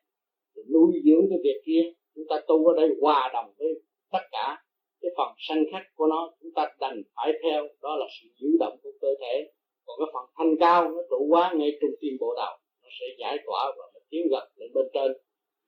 [0.73, 1.93] nuôi dưỡng cái việc kia.
[2.15, 4.63] Chúng ta tu ở đây hòa đồng với tất cả
[5.01, 8.47] cái phần sanh khắc của nó chúng ta đành phải theo đó là sự giữ
[8.59, 9.51] động của cơ thể.
[9.85, 13.05] Còn cái phần thanh cao nó trụ quá ngay trung tim bộ đầu nó sẽ
[13.19, 15.11] giải tỏa và nó tiến gần lên bên trên.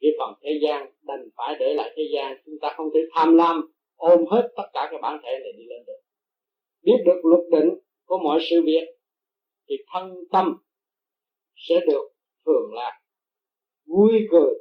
[0.01, 3.35] Cái phần thế gian đành phải để lại thế gian chúng ta không thể tham
[3.37, 5.99] lam ôm hết tất cả cái bản thể này đi lên được.
[6.81, 8.87] Biết được luật định của mọi sự việc,
[9.69, 10.57] thì thân tâm
[11.55, 12.07] sẽ được
[12.45, 12.99] thường lạc,
[13.87, 14.53] vui cười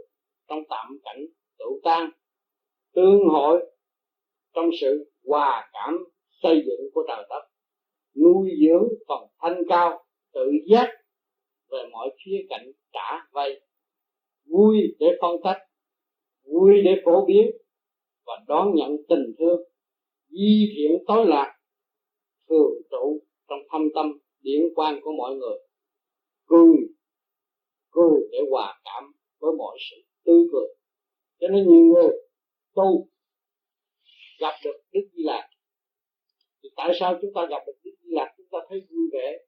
[0.48, 1.24] trong tạm cảnh
[1.58, 2.10] tự tan
[2.94, 3.66] tương hội
[4.54, 6.04] trong sự hòa cảm
[6.42, 7.42] xây dựng của trời đất,
[8.22, 10.88] nuôi dưỡng phần thanh cao, tự giác
[11.70, 13.60] về mọi khía cạnh trả vay
[14.46, 15.58] vui để phân tách
[16.52, 17.50] vui để phổ biến
[18.26, 19.60] và đón nhận tình thương,
[20.28, 21.56] di thiện tối lạc,
[22.48, 25.58] thường trụ trong thâm tâm điển quan của mọi người,
[26.46, 26.94] cười
[27.90, 30.68] cười để hòa cảm với mọi sự tươi cười.
[31.40, 32.10] Cho nên nhiều người
[32.74, 33.08] tu
[34.40, 35.48] gặp được đức di lạc
[36.62, 39.38] thì tại sao chúng ta gặp được đức di lạc chúng ta thấy vui vẻ.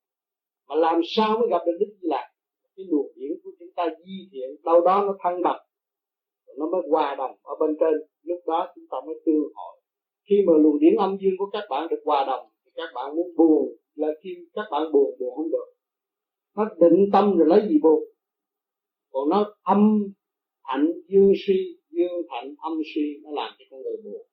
[0.69, 2.33] Mà làm sao mới gặp được đức di lạc
[2.77, 5.66] cái luồng điển của chúng ta di thiện, đâu đó nó thăng bằng
[6.59, 7.95] nó mới hòa đồng ở bên trên.
[8.23, 9.81] Lúc đó chúng ta mới tương hội
[10.29, 13.17] khi mà luồng điển âm dương của các bạn được hòa đồng, thì các bạn
[13.17, 13.77] muốn buồn.
[13.95, 15.67] Là khi các bạn buồn buồn không được.
[16.57, 18.05] Nó định tâm rồi lấy gì buồn?
[19.13, 20.03] Còn nó âm
[20.65, 24.27] thạnh dương suy dương thạnh âm suy nó làm cho con người buồn.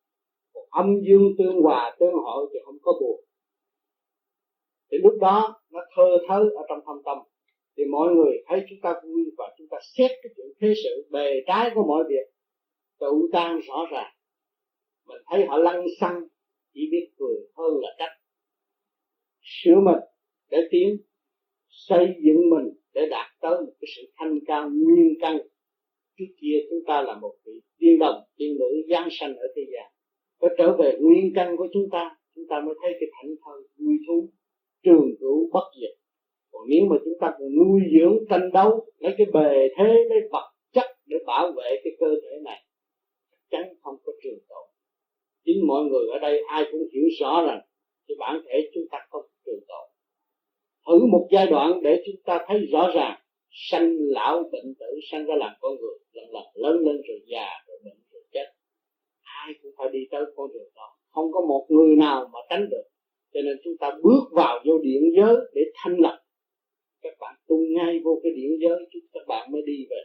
[0.54, 3.24] Còn âm dương tương hòa, tương hội thì không có buồn.
[4.92, 7.18] Thì lúc đó nó thơ thớ ở trong thâm tâm
[7.78, 11.08] thì mọi người thấy chúng ta vui và chúng ta xét cái chuyện thế sự
[11.12, 12.28] bề trái của mọi việc.
[13.00, 14.14] Tự tan rõ ràng.
[15.08, 16.28] Mình thấy họ lăng xăng,
[16.74, 18.14] chỉ biết cười hơn là trách.
[19.42, 20.04] Sửa mình
[20.52, 20.98] để tiến,
[21.70, 25.38] xây dựng mình để đạt tới một cái sự thanh cao nguyên căn.
[26.18, 29.62] Trước kia chúng ta là một vị tiên đồng, tiên nữ giáng sanh ở thế
[29.74, 29.92] gian.
[30.40, 33.62] Có trở về nguyên căn của chúng ta chúng ta mới thấy cái thảnh thơi,
[33.78, 34.30] vui thú,
[34.84, 36.03] trường cửu bất diệt
[36.54, 40.20] còn nếu mà chúng ta còn nuôi dưỡng, tranh đấu, lấy cái bề thế, lấy
[40.32, 42.60] vật chất để bảo vệ cái cơ thể này,
[43.32, 44.66] chắc chắn không có trường tồn.
[45.46, 47.62] Chính mọi người ở đây ai cũng hiểu rõ rằng
[48.08, 49.86] cái bản thể chúng ta không trường tồn.
[50.88, 53.20] Thử một giai đoạn để chúng ta thấy rõ ràng,
[53.52, 57.48] sanh lão bệnh tử, sanh ra làm con người, lần lần lớn lên rồi già
[57.68, 58.46] rồi bệnh rồi chết.
[59.22, 60.98] Ai cũng phải đi tới con đường đó.
[61.10, 62.84] Không có một người nào mà tránh được.
[63.34, 66.23] Cho nên chúng ta bước vào vô điện giới để thanh lập
[67.54, 70.02] tu ngay vô cái điểm giới chúng các bạn mới đi về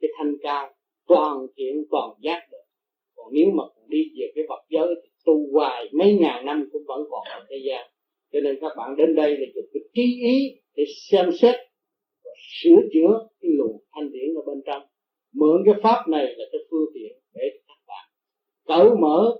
[0.00, 0.74] cái thanh cao,
[1.08, 2.64] toàn thiện, toàn giác được.
[3.16, 6.82] Còn nếu mà đi về cái vật giới thì tu hoài mấy ngàn năm cũng
[6.86, 7.86] vẫn còn ở thế gian.
[8.32, 11.54] Cho nên các bạn đến đây là dùng cái trí ý để xem xét
[12.24, 12.30] và
[12.62, 14.82] sửa chữa cái luồng thanh điển ở bên trong.
[15.32, 18.08] Mượn cái pháp này là cái phương tiện để các bạn
[18.66, 19.36] cởi mở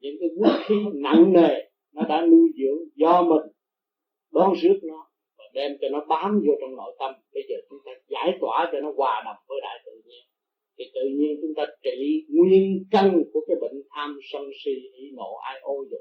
[0.00, 1.54] những cái vũ khí nặng nề
[1.92, 3.52] nó đã nuôi dưỡng do mình
[4.32, 5.11] đón rước nó
[5.52, 7.14] đem cho nó bám vô trong nội tâm.
[7.34, 10.24] Bây giờ chúng ta giải tỏa cho nó hòa đồng với đại tự nhiên.
[10.78, 15.10] Thì tự nhiên chúng ta trị nguyên căn của cái bệnh tham sân si ý
[15.16, 16.00] nộ, ai ô dục.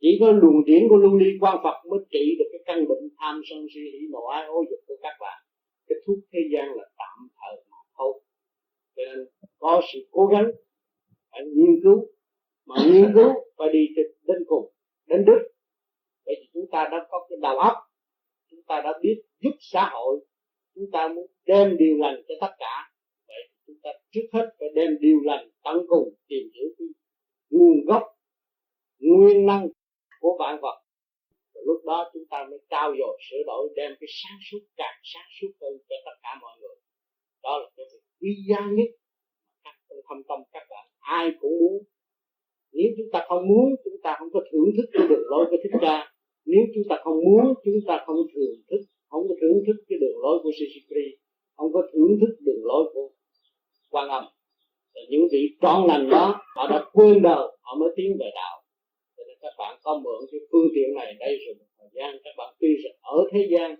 [0.00, 3.08] Chỉ có luồng điển của lưu ly quan phật mới trị được cái căn bệnh
[3.18, 5.38] tham sân si hỉ nộ, ai ô dục của các bạn.
[5.88, 8.20] Cái thuốc thế gian là tạm thời mà thôi.
[8.96, 9.26] Cho nên
[9.58, 10.50] có sự cố gắng,
[11.30, 12.06] phải nghiên cứu.
[12.66, 13.86] Mà nghiên cứu phải đi
[14.26, 14.72] đến cùng,
[15.06, 15.38] đến đức.
[16.26, 17.76] Bởi vì chúng ta đã có cái đầu óc
[18.68, 20.20] ta đã biết giúp xã hội,
[20.74, 22.92] chúng ta muốn đem điều lành cho tất cả.
[23.28, 26.88] Vậy chúng ta trước hết phải đem điều lành tận cùng tìm hiểu cái
[27.50, 28.02] nguồn gốc,
[28.98, 29.68] nguyên năng
[30.20, 30.82] của vạn vật.
[31.54, 34.98] Và lúc đó chúng ta mới trao dồi, sửa đổi, đem cái sáng suốt, càng
[35.02, 36.76] sáng suốt hơn cho tất cả mọi người.
[37.42, 38.90] Đó là cái việc quý giá nhất
[39.64, 41.82] các trong thâm tâm, các bạn ai cũng muốn.
[42.72, 45.56] Nếu chúng ta không muốn, chúng ta không có thưởng thức cái đường lối của
[45.62, 46.12] thích ca
[46.52, 49.98] nếu chúng ta không muốn, chúng ta không thưởng thức, không có thưởng thức cái
[50.02, 51.06] đường lối của Sisipri
[51.58, 53.08] không có thưởng thức đường lối của
[53.90, 54.24] quan âm.
[54.94, 58.56] Và những vị trọn lành đó, họ đã quên đời, họ mới tiến về đạo.
[59.40, 62.54] Các bạn có mượn cái phương tiện này đây rồi một thời gian, các bạn
[62.60, 63.76] tuy rằng ở thế gian,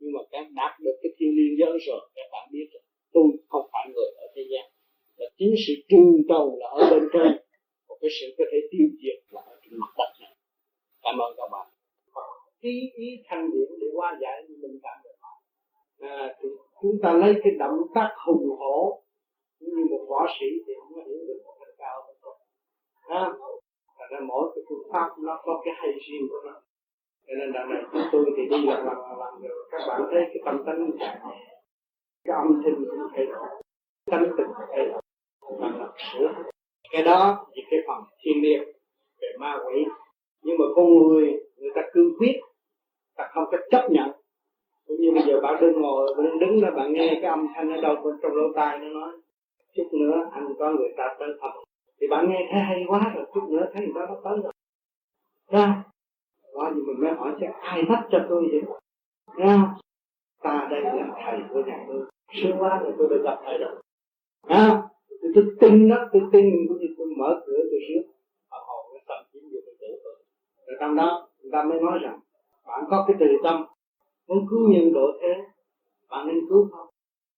[0.00, 2.82] nhưng mà các đạt được cái thiên liên giới rồi, các bạn biết rồi
[3.12, 4.64] tôi không phải người ở thế gian.
[5.16, 7.32] Là chính sự trường tồn là ở bên trên,
[7.88, 10.34] một cái sự có thể tiêu diệt là ở trên mặt đất này.
[11.02, 11.71] Cảm ơn các bạn
[12.62, 15.16] ý ý thanh điển để qua giải như mình cảm được
[16.08, 16.48] à, thì
[16.82, 19.02] chúng ta lấy cái động tác hùng hổ
[19.60, 22.02] như một võ sĩ thì không có hiểu được một cách cao
[23.08, 23.32] à,
[24.10, 26.60] ra mỗi cái phương pháp nó có cái hay riêng của nó.
[27.26, 29.68] Cho nên đằng này chúng tôi thì đi làm làm làm được.
[29.70, 30.90] Các bạn thấy cái tâm tánh
[32.24, 33.46] cái âm thanh cũng thay đổi
[34.10, 34.46] tâm tình
[34.76, 35.02] thay đổi
[35.60, 36.32] lần làm sửa
[36.90, 38.64] cái đó thì cái phần thiên liêng
[39.20, 39.84] về ma quỷ.
[40.42, 42.40] Nhưng mà con người người ta cương quyết
[43.16, 44.10] ta không có chấp nhận.
[44.86, 47.74] Cũng như bây giờ bạn đứng ngồi bạn đứng là bạn nghe cái âm thanh
[47.74, 49.12] ở đâu bên trong lỗ tai nó nói
[49.74, 51.50] chút nữa anh có người ta tới thăm.
[52.00, 54.52] Thì bạn nghe thấy hay quá rồi chút nữa thấy người ta nó tới rồi.
[55.50, 55.84] Ra.
[56.52, 58.62] Qua thì mình mới hỏi chứ ai bắt cho tôi vậy?
[59.36, 59.74] Ra.
[60.42, 62.00] Ta đây là thầy của nhà tôi.
[62.42, 63.82] Sướng quá rồi tôi được gặp thầy rồi.
[64.48, 64.82] À,
[65.22, 68.12] thì tôi tin đó tôi tin cũng như tôi mở cửa tôi sướng.
[68.50, 70.14] Họ hồn cái tâm chiếm vô cái cửa tôi
[70.66, 72.20] rồi trong đó người ta mới nói rằng
[72.66, 73.64] bạn có cái từ tâm,
[74.28, 75.34] muốn cứu nhân độ thế,
[76.10, 76.86] bạn nên cứu không?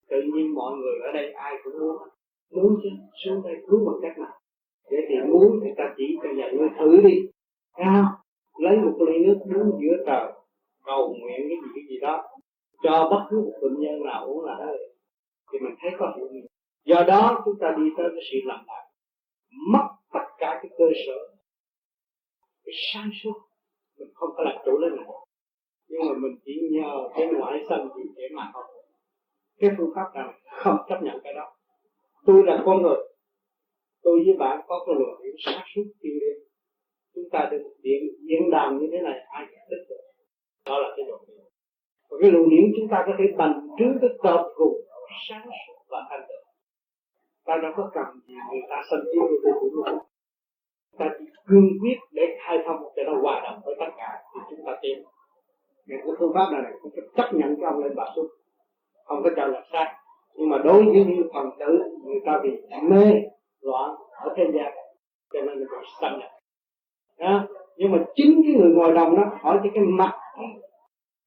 [0.08, 1.96] Tự nhiên mọi người ở đây ai cũng muốn
[2.50, 2.88] muốn chứ
[3.24, 4.38] xuống đây cứu bằng cách nào?
[4.90, 7.20] Để thì muốn thì ta chỉ cho nhà ngươi thử đi.
[7.76, 8.14] Thấy không?
[8.58, 10.32] Lấy một ly nước uống giữa trời,
[10.84, 12.22] cầu nguyện cái gì cái gì đó,
[12.82, 14.72] cho bất cứ một bệnh nhân nào uống là đó
[15.52, 16.46] thì mình thấy có hiệu nghiệm.
[16.84, 18.90] Do đó chúng ta đi tới cái sự làm lại
[19.72, 21.34] mất tất cả cái cơ sở
[22.64, 23.40] cái sáng suốt
[23.98, 25.06] mình không có làm chủ lấy mình
[25.88, 28.64] nhưng mà mình chỉ nhờ cái ngoại sanh gì để mà thôi
[29.60, 31.56] cái phương pháp nào không chấp nhận cái đó.
[32.26, 32.96] Tôi là con người.
[34.02, 36.40] Tôi với bạn có cái luận điểm sáng suốt thiên liêng.
[37.14, 40.02] Chúng ta được điện diễn đàn như thế này ai giải thích được?
[40.66, 41.44] Đó là cái luận điểm
[42.10, 44.74] và cái luận điểm chúng ta có thể bằng chứng, cái tột cùng
[45.28, 46.44] sáng suốt và thanh tịnh.
[47.44, 49.74] Ta đâu có cần gì người ta sân chiếu như ta cũng
[50.98, 54.40] ta chỉ cương quyết để khai thông để nó hòa đồng với tất cả thì
[54.50, 54.98] chúng ta tin.
[55.88, 58.26] Cái phương pháp này, cũng phải chấp nhận cái ông lên bà xuất
[59.04, 59.94] không có cho là sai
[60.34, 62.50] nhưng mà đối với những phần tử người ta bị
[62.82, 63.12] mê
[63.60, 64.72] loạn ở thế gian
[65.32, 66.30] cho nên là bị xâm nhập.
[67.18, 67.46] Đó.
[67.76, 70.12] nhưng mà chính cái người ngồi đồng đó hỏi cho cái mặt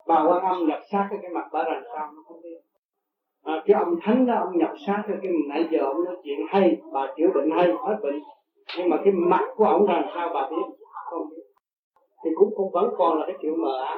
[0.08, 2.58] bà quan âm nhập sát cái mặt bà làm sao nó không biết.
[3.44, 6.40] À, cái ông thánh đó ông nhập sát cái cái nãy giờ ông nói chuyện
[6.50, 8.20] hay bà chữa bệnh hay hết bệnh
[8.78, 10.86] nhưng mà cái mặt của ông làm sao bà biết?
[11.10, 11.44] Không biết.
[12.24, 13.98] Thì cũng cũng vẫn còn là cái chuyện mờ ám.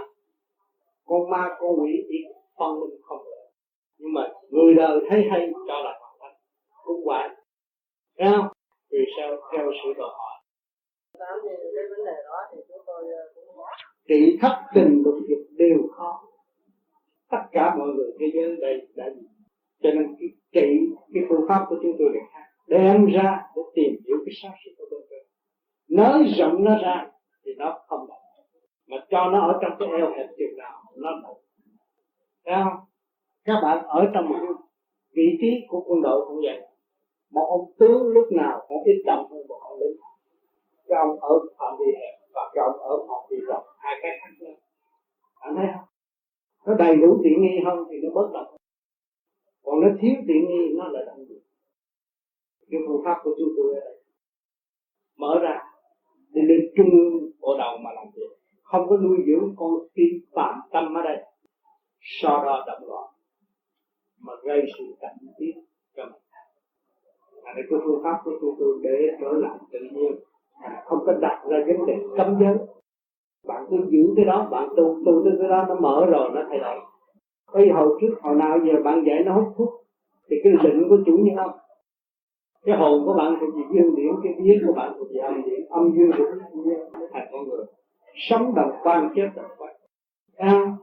[1.06, 2.18] Con ma con quỷ chỉ
[2.60, 3.46] phân minh không được.
[3.98, 6.36] Nhưng mà người đời thấy hay, cho là hoàn thành
[6.84, 7.30] cũng vậy
[8.18, 8.48] thấy không?
[8.92, 9.30] Vì sao?
[9.52, 10.36] Theo sự đòi hỏi.
[14.08, 16.22] Trị thất tình lục dục đều khó.
[17.32, 19.06] Tất cả mọi người thế giới đây đã
[19.84, 23.62] cho nên cái trị cái phương pháp của chúng tôi là khác đem ra để
[23.76, 25.24] tìm hiểu cái sáng suốt của bên trên.
[25.90, 27.12] Nới rộng nó ra
[27.46, 28.20] thì nó không động
[28.88, 31.38] mà cho nó ở trong cái eo hẹp chừng nào nó động
[32.46, 32.80] thấy không?
[33.46, 34.40] Các bạn ở trong một
[35.16, 36.60] vị trí của quân đội cũng vậy.
[37.32, 39.98] Một ông tướng lúc nào cũng ít động hơn một ông lính.
[40.88, 43.64] Cái ông ở phạm vi hẹp và cái ông ở phạm vi rộng.
[43.78, 44.56] Hai cái khác nhau.
[45.42, 45.86] Bạn thấy không?
[46.66, 48.56] Nó đầy đủ tiện nghi hơn thì nó bớt động.
[49.64, 51.42] Còn nó thiếu tiện nghi, nó lại động được
[52.72, 53.98] cái phương pháp của chúng tôi ở đây
[55.18, 55.62] mở ra
[56.34, 58.32] đi lên trung ương bộ đầu mà làm việc.
[58.64, 61.18] Không có nuôi dưỡng con tim phạm tâm ở đây.
[62.22, 63.08] Sau đó động loạn
[64.26, 65.52] mà gây sự cảnh tiết
[65.96, 66.22] cho mình.
[67.44, 70.12] Là cái phương pháp của chúng tôi để trở lại tự nhiên.
[70.62, 72.58] À, không có đặt ra vấn đề cấm giới.
[73.48, 76.42] Bạn cứ giữ cái đó, bạn tu tu tới cái đó, nó mở rồi, nó
[76.50, 76.80] thay đổi.
[77.54, 79.70] Bây hồi trước, hồi nào giờ bạn dạy nó hút thuốc,
[80.30, 81.60] thì cái định của chủ nhân không
[82.65, 85.43] cái hồn của bạn thuộc về dương điển cái vía của bạn thuộc về âm
[85.43, 85.65] điển.
[85.69, 86.26] Âm dương điển
[87.13, 87.65] thành con người.
[88.15, 89.76] Sống đồng quan chết đồng quan.
[90.36, 90.78] À,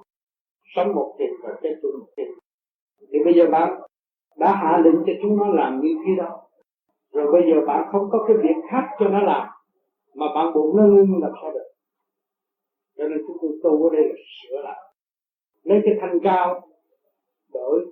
[0.75, 2.23] sống một thì và chết chung một thì
[3.13, 3.81] thì bây giờ bạn
[4.37, 6.43] đã hạ lệnh cho chúng nó làm như thế đó.
[7.13, 9.49] Rồi bây giờ bạn không có cái việc khác cho nó làm
[10.15, 11.69] mà bạn buộc nó ngưng làm sao được.
[12.97, 14.83] Cho nên chúng tôi tu ở đây là sửa lại.
[15.63, 16.69] Lấy cái thanh cao
[17.53, 17.87] đổi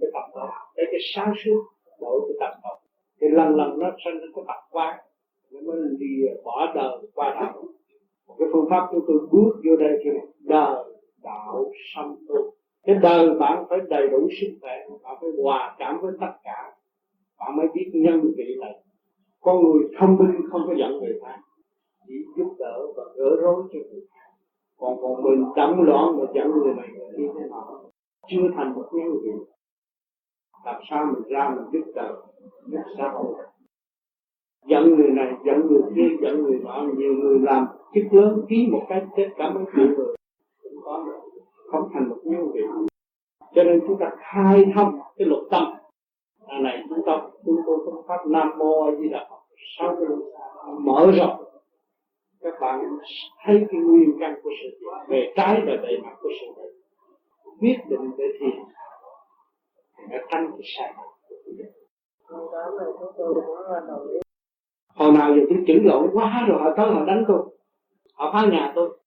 [0.00, 0.50] cái tập đó.
[0.74, 1.64] Lấy cái sáng suốt
[2.00, 2.78] đổi cái tập đó
[3.20, 4.98] thì lần lần nó sanh ra cái tập quán.
[5.50, 6.06] Nó mới đi
[6.44, 7.64] bỏ đời qua đạo
[8.26, 10.84] một cái phương pháp chúng tôi bước vô đây thì đời
[11.22, 12.52] đạo sanh tu.
[12.84, 16.74] Cái đời bạn phải đầy đủ sức khỏe bạn phải hòa cảm với tất cả.
[17.38, 18.82] Bạn mới biết nhân vị này
[19.40, 21.38] con người thông minh, không có giận người khác.
[22.06, 24.30] Chỉ giúp đỡ và gỡ rối cho người khác.
[24.78, 27.90] Còn còn mình đắm loạn mà giận người này như thế nào?
[28.28, 29.30] Chưa thành một nhân vị
[30.64, 32.22] làm sao mình ra mình giúp đỡ?
[32.66, 33.34] Giúp xã hội
[34.66, 38.68] dẫn người này, dẫn người kia, dẫn người nọ nhiều người làm chức lớn, ký
[38.72, 40.14] một cái chết cả mấy triệu người
[40.62, 41.04] cũng có
[41.70, 42.60] không thành một nhân vị
[43.54, 45.62] cho nên chúng ta khai thông cái luật tâm.
[46.46, 47.12] À này, chúng ta,
[47.44, 49.36] chúng tôi có pháp nam mô a di đà phật.
[49.78, 50.08] Sau cái
[50.78, 51.44] mở rộng,
[52.40, 52.80] các bạn
[53.44, 56.72] thấy cái nguyên căn của sự việc về trái và bề mặt của sự việc
[57.60, 58.64] quyết định để thiền
[60.10, 60.94] để tăng cái sai
[64.94, 67.38] hồi nào giờ tôi chửi lộn quá rồi, họ tới họ đánh tôi.
[68.14, 68.98] Họ phá nhà tôi.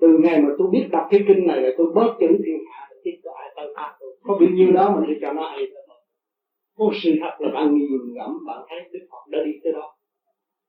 [0.00, 2.88] Từ ngày mà tôi biết đọc cái kinh này là tôi bớt chữ thiên hạ
[3.04, 4.16] chứ có ai tới phá tôi.
[4.22, 5.66] Có bao nhiêu đó mà tôi cho nó hay
[6.80, 9.96] có sự thật là bạn nghiền ngẫm, bạn thấy đức phật đã đi tới đó.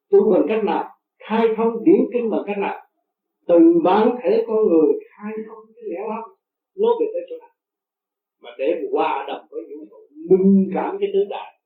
[0.10, 0.90] Tôi bằng cách nào?
[1.20, 2.80] Khai thông điển kinh bằng cách nào?
[3.48, 6.24] Từ bản thể con người khai thông cái lẽ lắm
[6.76, 7.50] lối về tới chỗ nào?
[8.42, 9.98] Mà để hòa đồng với vũ trụ
[10.30, 11.61] minh cảm cái tứ đại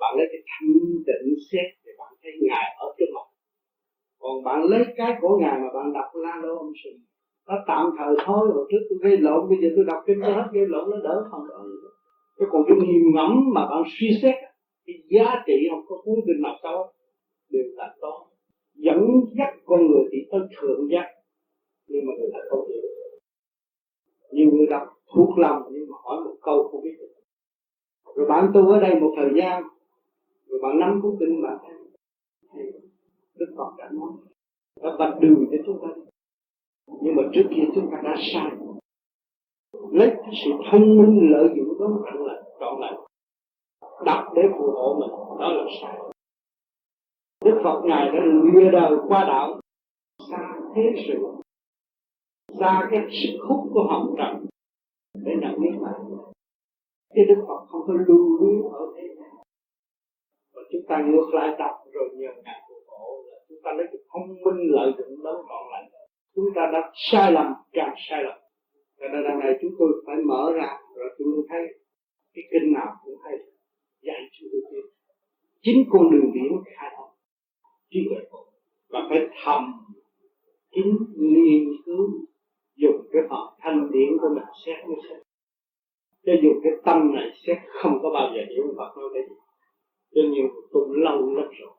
[0.00, 0.72] bạn lấy cái thanh
[1.06, 3.26] tịnh xét thì bạn thấy ngài ở trước mặt.
[4.20, 6.98] Còn bạn lấy cái của ngài mà bạn đọc la lô ông sừng
[7.48, 10.32] nó tạm thời thôi rồi trước tôi gây lộn, bây giờ tôi đọc kinh cho
[10.32, 11.64] hết, gây lộn nó đỡ không đó
[12.38, 14.34] chứ còn cái nghiền ngẫm mà bạn suy xét,
[14.86, 16.92] cái giá trị không có cuốn kinh nào đâu
[17.50, 18.26] đều là to
[18.74, 19.00] dẫn
[19.38, 21.06] dắt con người thì tới thượng giác,
[21.88, 22.82] nhưng mà người ta không hiểu.
[24.32, 24.82] Nhiều người đọc
[25.14, 27.12] thuộc lòng, nhưng mà hỏi một câu không biết được.
[28.16, 29.62] Rồi bạn tu ở đây một thời gian
[30.48, 31.58] rồi bạn nắm cuốn kinh bạn
[32.52, 32.72] thấy
[33.34, 34.10] Đức Phật đã nói
[34.82, 35.88] đã vạch đường cho chúng ta.
[37.02, 38.50] Nhưng mà trước kia chúng ta đã sai.
[39.90, 42.96] Lấy cái sự thông minh lợi dụng đó trọn là trọn là
[44.04, 45.10] đặt để phù hộ mình,
[45.40, 45.98] đó là sai.
[47.44, 49.60] Đức Phật Ngài đã lìa đời qua đạo,
[50.30, 51.26] xa thế sự,
[52.58, 54.46] xa cái sức hút của hồng trần
[55.24, 55.94] để nhận biết lại.
[57.14, 59.15] Cái Đức Phật không có lưu luyến ở thế
[60.76, 64.00] chúng ta ngược lại đọc rồi nhờ ngài của khổ là chúng ta lấy cái
[64.12, 65.90] thông minh lợi dụng đó còn lại.
[66.34, 68.38] Chúng ta đã sai lầm, càng sai lầm.
[69.00, 71.62] Cho nên đằng này chúng tôi phải mở ra rồi chúng tôi thấy
[72.34, 73.34] cái kinh nào cũng hay.
[74.02, 74.88] Dạy chúng tôi biết.
[75.62, 77.10] Chính con đường biển khai thông.
[77.90, 78.40] Trí tuệ
[78.88, 79.72] và phải thầm
[80.74, 82.10] chính nghiên cứu
[82.76, 85.26] dùng cái phần thanh điển của mình xét mới xét
[86.26, 89.34] cho dù cái tâm này xét không có bao giờ hiểu Phật nói cái gì
[90.16, 91.70] cho nhiều tu lâu lắm rồi.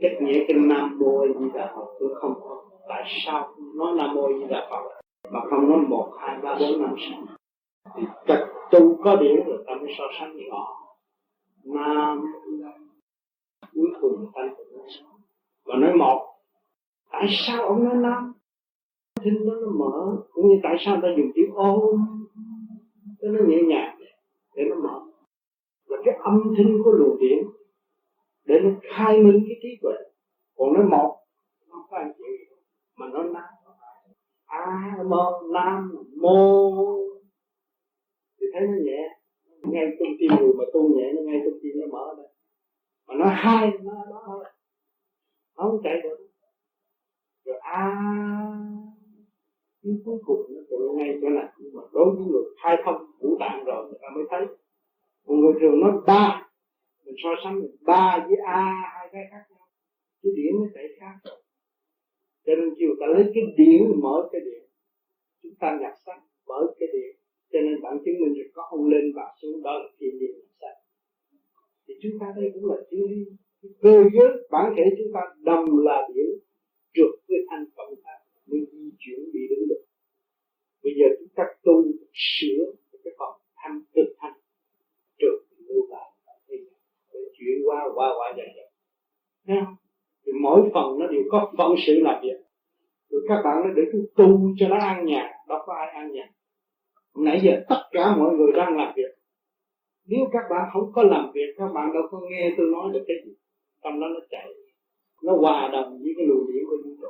[0.00, 2.64] Cách nghĩa cái nam mô di đà phật tôi không có.
[2.88, 5.00] Tại sao nói nam mô di đà phật?
[5.30, 7.36] Mà không nói một, hai, ba, bốn, năm, sáu.
[7.96, 10.96] Thì cách tu có điểm rồi ta mới so sánh với họ.
[11.64, 12.24] Nam
[13.74, 14.48] cuối cùng ta
[15.64, 16.26] và nói một,
[17.10, 18.32] tại sao ông nói nam?
[19.20, 22.06] Thinh nó nó mở, cũng như tại sao ta dùng chữ ôm?
[23.20, 23.98] Cho nó nhẹ nhàng,
[24.54, 25.00] để nó mở.
[25.88, 27.46] Và cái âm thanh của luồng điện
[28.46, 29.92] để nó khai minh cái trí tuệ.
[30.56, 31.18] Còn nói một
[31.68, 32.24] không có anh chị
[32.96, 33.44] mà nó nam
[34.46, 36.82] a mô nam, mô.
[38.40, 39.18] Thì thấy nó nhẹ,
[39.62, 42.26] ngay trong tim người mà tu nhẹ, nó ngay trong tim nó mở đây
[43.06, 44.42] mà nó hai, nó nó
[45.56, 46.28] nó không chạy được.
[47.44, 47.94] Rồi a,
[49.82, 51.48] nhưng cuối cùng nó tự ngay chỗ này.
[51.58, 54.46] Nhưng mà đối với người khai thông vũ tạng rồi, người ta mới thấy.
[55.26, 56.45] Một người thường nó ba
[57.22, 58.62] so sánh ba với a,
[58.94, 59.68] hai cái khác nhau.
[60.22, 61.42] Cái điển nó chạy khác rồi.
[62.46, 64.62] Cho nên chiều ta lấy cái điển mở cái điển
[65.42, 67.16] chúng ta nhặt sách, mở cái điển
[67.52, 70.30] cho nên bạn chứng minh được có ông lên và xuống, đó là thiên nhiên
[70.36, 70.78] nhặt sách.
[71.88, 73.36] Thì chúng ta đây cũng là thiên nhiên.
[73.80, 76.26] Cơ giới, bản thể chúng ta đồng là điển
[76.94, 78.12] trượt với thanh cộng ta
[78.46, 79.84] mới di chuyển đi đứng được.
[80.82, 82.64] Bây giờ chúng ta tu sửa
[83.04, 84.38] cái phần thanh thực thanh
[85.18, 86.05] trượt lưu lại
[87.38, 88.66] chuyển qua qua qua dần dần.
[89.46, 89.74] Thấy không?
[90.26, 92.46] Thì mỗi phần nó đều có phận sự làm việc
[93.10, 96.12] rồi các bạn nói để cứ tu cho nó an nhàn, đâu có ai an
[96.12, 96.28] nhàn.
[97.16, 99.12] Nãy giờ tất cả mọi người đang làm việc.
[100.06, 103.04] Nếu các bạn không có làm việc, các bạn đâu có nghe tôi nói được
[103.08, 103.32] cái gì.
[103.82, 104.48] Tâm đó nó chạy.
[105.22, 107.08] Nó hòa đồng với cái luồng điển của vũ trụ.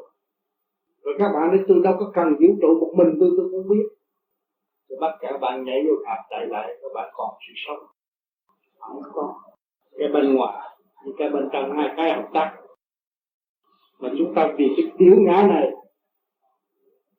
[1.03, 3.69] Rồi các bạn nói, tôi đâu có cần vũ trụ một mình tôi tôi không
[3.69, 3.87] biết.
[4.89, 7.87] Rồi bắt cả bạn nhảy vô hạt chạy lại, các bạn còn sự sống.
[8.79, 9.35] Không có
[9.99, 10.69] cái bên ngoài
[11.05, 12.57] với cái bên trong hai cái hợp tác.
[13.99, 15.71] Mà chúng ta vì cái tiểu ngã này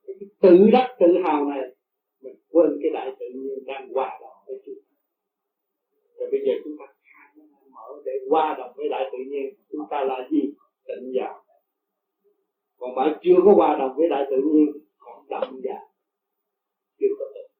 [0.07, 1.61] cái tự đắc tự hào này
[2.21, 4.95] mình quên cái đại tự nhiên đang hòa đồng với chúng ta.
[6.17, 6.85] Rồi bây giờ chúng ta
[7.71, 10.41] mở để hòa đồng với đại tự nhiên chúng ta là gì?
[10.87, 11.43] Tịnh vào
[12.79, 14.65] còn bạn chưa có hòa đồng với đại tự nhiên
[14.97, 15.79] còn đậm giả,
[16.99, 17.51] chưa có tịnh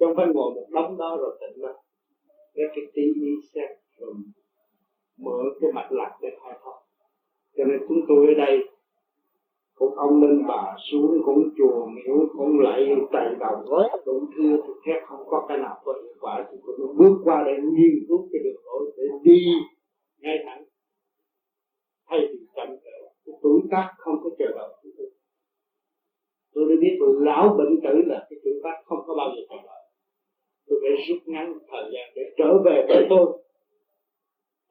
[0.00, 1.72] trong phải ngồi một đống đó rồi tịnh mà
[2.54, 3.02] cái cái tí
[3.54, 4.14] xem rồi
[5.18, 6.84] mở cái mạch lạc để khai thông
[7.56, 8.68] cho nên chúng tôi ở đây,
[9.74, 12.80] cũng ông lên bà xuống, cũng chùa miếu, cũng lại
[13.12, 13.56] chạy đầu.
[14.04, 16.48] Cũng thưa thứ thì thét không có cái nào có hiệu quả.
[16.50, 19.40] Thì cũng bước qua để nghiên cứu cái đường lối để đi.
[20.20, 20.64] Ngay thẳng.
[22.08, 25.06] Thay vì chậm trễ, cái tuổi tác không có chờ đợi chúng tôi.
[26.54, 29.56] Tôi đã biết lão bệnh tử là cái tuổi tác không có bao giờ chờ
[29.56, 29.82] đợi.
[30.68, 33.44] Tôi phải rút ngắn thời gian để trở về với tôi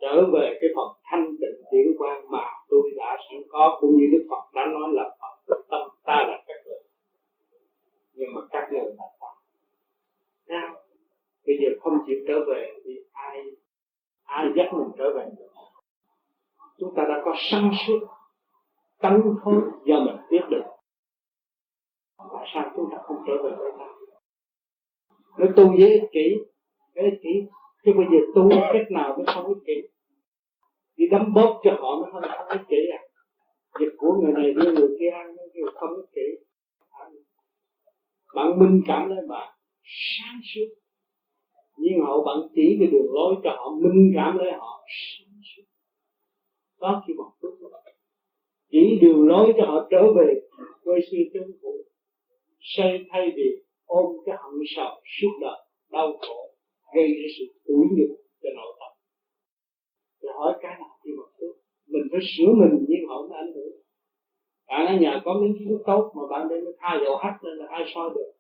[0.04, 4.06] trở về cái phần thanh tịnh tiến quan mà tôi đã sẵn có, cũng như
[4.12, 6.82] Đức Phật đã nói là Phật tâm ta là các người.
[8.14, 9.34] Nhưng mà các người là Phật
[10.48, 10.76] sao
[11.48, 13.44] bây giờ không chịu trở về thì ai
[14.24, 15.50] ai dắt mình trở về được?
[16.80, 18.00] Chúng ta đã có sáng suốt,
[19.02, 20.64] tánh thối do mình biết được.
[22.18, 23.86] Tại sao chúng ta không trở về với ta?
[25.38, 26.36] Nó tu với ích kỷ
[26.96, 27.30] cái ích kỷ
[27.86, 29.93] chứ bây giờ tu cách nào mới không ích kỷ
[31.04, 33.02] đi đấm bóp cho họ nó không không ích à.
[33.80, 36.46] Việc của người này đưa người kia ăn nó kêu không ích kỹ.
[38.36, 39.58] Bạn minh cảm lên bạn.
[39.84, 40.68] Sáng suốt.
[41.78, 44.84] Nhưng hậu bạn chỉ cái đường lối cho họ, minh cảm lấy họ.
[44.88, 45.64] Sáng suốt.
[46.82, 47.54] Đó khi một phút
[48.72, 50.34] chỉ đường lối cho họ trở về
[50.84, 51.74] quê sư chân phụ
[52.60, 55.60] xây thay vì ôm cái hận sầu, suốt đời,
[55.92, 56.50] đau khổ,
[56.96, 58.73] gây ra sự tủi nhục cho nội
[60.24, 61.54] thì hỏi cái nào khi một chút
[61.88, 63.76] mình phải sửa mình nhưng họ mới ảnh hưởng.
[64.68, 67.66] Bạn ở nhà có miếng kiến tốt mà bạn đem thay dầu hắt nên là
[67.70, 68.32] ai soi được?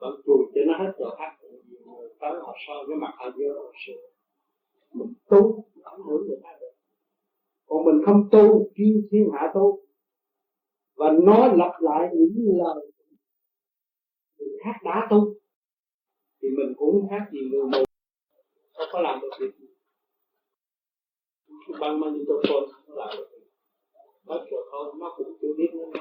[0.00, 1.36] Bạn chùi cho nó hết dầu hắt,
[2.20, 4.02] tới họ soi cái mặt họ dơ họ sửa.
[4.92, 6.72] Mình tu ảnh hưởng người ta được.
[7.66, 9.80] Còn mình không tu kiên thiên hạ tu.
[10.96, 12.90] Và nói lặp lại những lời
[14.38, 15.34] người khác đã tu,
[16.42, 17.84] thì mình cũng khác gì người mù.
[18.74, 19.66] Không có làm được việc gì
[21.80, 23.26] băng mang tôi thôi không làm rồi
[24.26, 26.00] nói chuyện thôi nó cũng chưa biết nữa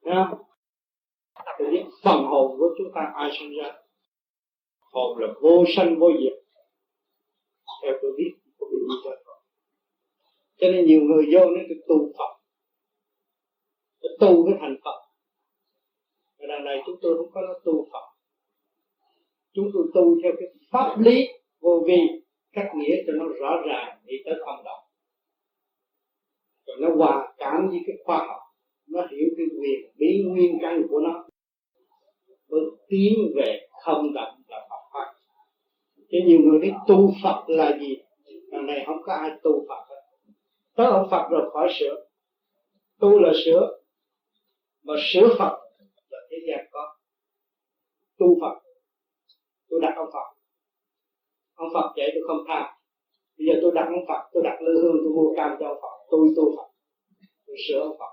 [0.00, 0.30] nha.
[1.58, 3.72] Thì những phần hồn của chúng ta ai sinh ra?
[4.92, 6.44] Hồn là vô sanh vô diệt,
[7.82, 9.10] Theo tôi biết của vị cho
[10.56, 12.40] Cho nên nhiều người vô nó cái tu Phật.
[14.00, 14.98] Cái tu cái thành Phật.
[16.38, 18.06] Và đằng này chúng tôi không có nó tu Phật.
[19.52, 21.28] Chúng tôi tu theo cái pháp lý
[21.60, 22.25] vô vi
[22.56, 24.86] cách nghĩa cho nó rõ ràng đi tới không động
[26.66, 28.40] rồi nó hòa cảm với cái khoa học,
[28.88, 31.28] nó hiểu cái quyền bí nguyên căn của nó.
[32.48, 35.12] Mới tiến về không động là Phật pháp.
[35.96, 37.96] Chứ nhiều người biết tu Phật là gì?
[38.52, 40.02] Lần này không có ai tu Phật hết.
[40.76, 41.94] Tới ông Phật rồi khỏi sửa.
[43.00, 43.78] Tu là sửa,
[44.82, 45.58] mà sửa Phật
[46.10, 46.96] là thế gian có.
[48.18, 48.58] Tu Phật
[49.68, 50.35] tôi đặt ông Phật
[51.62, 52.64] ông Phật dạy tôi không tham.
[53.36, 55.80] Bây giờ tôi đặt ông Phật, tôi đặt lư hương, tôi mua cam cho ông
[55.82, 55.94] Phật.
[56.10, 56.68] Tôi tu Phật.
[57.46, 58.12] Tôi sửa ông Phật.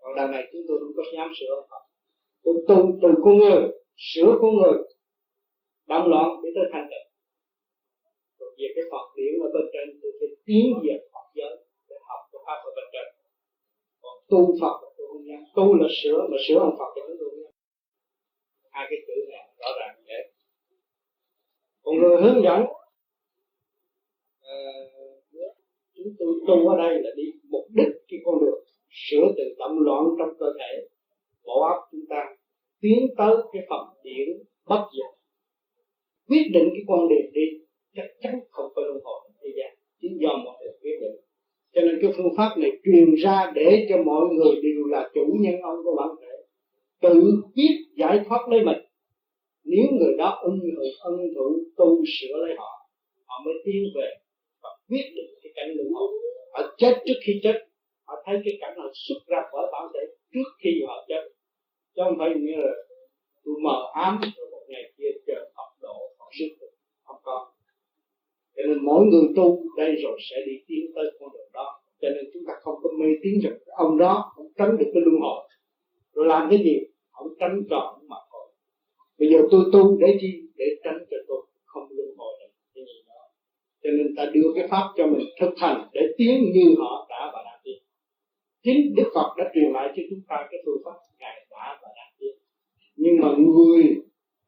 [0.00, 1.82] Còn đằng này chúng tôi không có dám sửa ông Phật.
[2.44, 3.62] Tôi tu từ con người,
[3.96, 4.76] sửa con người
[5.88, 7.04] động loạn để tôi thành tựu
[8.38, 11.54] còn về cái Phật điển ở bên trên, tôi phải tiến về Phật giới
[11.88, 13.06] để học cái pháp ở bên trên.
[14.02, 15.42] Còn tu Phật tôi không dám.
[15.56, 17.52] Tu là sửa, mà sửa ông Phật thì tôi không dám.
[18.74, 19.94] Hai cái chữ này rõ ràng
[21.82, 22.60] còn người hướng dẫn
[24.40, 24.56] à,
[25.96, 29.78] chúng tôi tu ở đây là đi mục đích cái con đường sửa từ tâm
[29.84, 30.88] loạn trong cơ thể
[31.44, 32.36] bộ óc chúng ta
[32.80, 34.28] tiến tới cái phẩm điển
[34.68, 35.10] bất diệt.
[36.28, 37.46] Quyết định cái con đường đi
[37.94, 41.20] chắc chắn không có luân hồi thế gian chỉ do mọi người quyết định.
[41.74, 45.36] Cho nên cái phương pháp này truyền ra để cho mọi người đều là chủ
[45.40, 46.36] nhân ông của bản thể
[47.00, 48.78] tự biết giải thoát lấy mình
[49.64, 52.88] nếu người đó ân hưởng ân thụ tu sửa lấy họ
[53.26, 54.08] họ mới tiến về
[54.62, 56.08] và biết được cái cảnh luân hồi
[56.52, 57.56] họ chết trước khi chết,
[58.06, 60.00] họ thấy cái cảnh họ xuất ra khỏi bản thể
[60.32, 61.22] trước khi họ chết.
[61.96, 62.72] Chứ không phải như là
[63.44, 66.66] tôi mờ ám rồi một ngày kia chờ học độ học sức
[67.04, 67.52] không có.
[68.56, 71.80] Cho nên mỗi người tu đây rồi sẽ đi tiến tới con đường đó.
[72.00, 75.02] Cho nên chúng ta không có mê tín rằng ông đó không tránh được cái
[75.06, 75.48] luân hồi.
[76.12, 76.78] Rồi làm cái gì?
[77.10, 78.16] Không tránh trọn mà
[79.22, 80.30] bây giờ tôi tu để chi?
[80.56, 82.52] Để tránh cho tôi không luân hồi được.
[82.74, 83.20] Cái gì đó.
[83.82, 87.30] Cho nên ta đưa cái pháp cho mình thực hành để tiến như họ đã
[87.32, 87.78] và đang tiến.
[88.62, 91.88] Chính Đức Phật đã truyền lại cho chúng ta cái phương pháp ngài đã và
[91.96, 92.34] đang tiến.
[92.96, 93.82] Nhưng mà người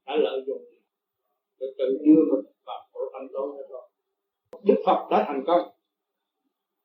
[0.06, 0.64] đã lợi dụng.
[1.60, 3.88] Để tự đưa mình vào khổ thành công đó
[4.62, 5.68] Đức Phật đã thành công.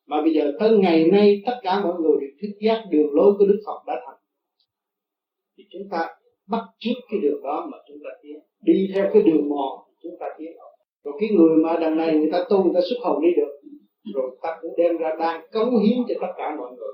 [0.06, 3.34] Mà bây giờ tới ngày nay tất cả mọi người đều thức giác đường lối
[3.38, 4.18] của Đức Phật đã thành.
[5.58, 6.08] Thì chúng ta
[6.52, 8.38] bắt trước cái đường đó mà chúng ta tiến.
[8.62, 10.52] Đi theo cái đường mòn chúng ta tiến
[11.04, 13.52] rồi cái người mà đằng này người ta tu, người ta xuất hồn đi được.
[14.16, 16.90] Rồi ta cũng đem ra đang cống hiến cho tất cả mọi người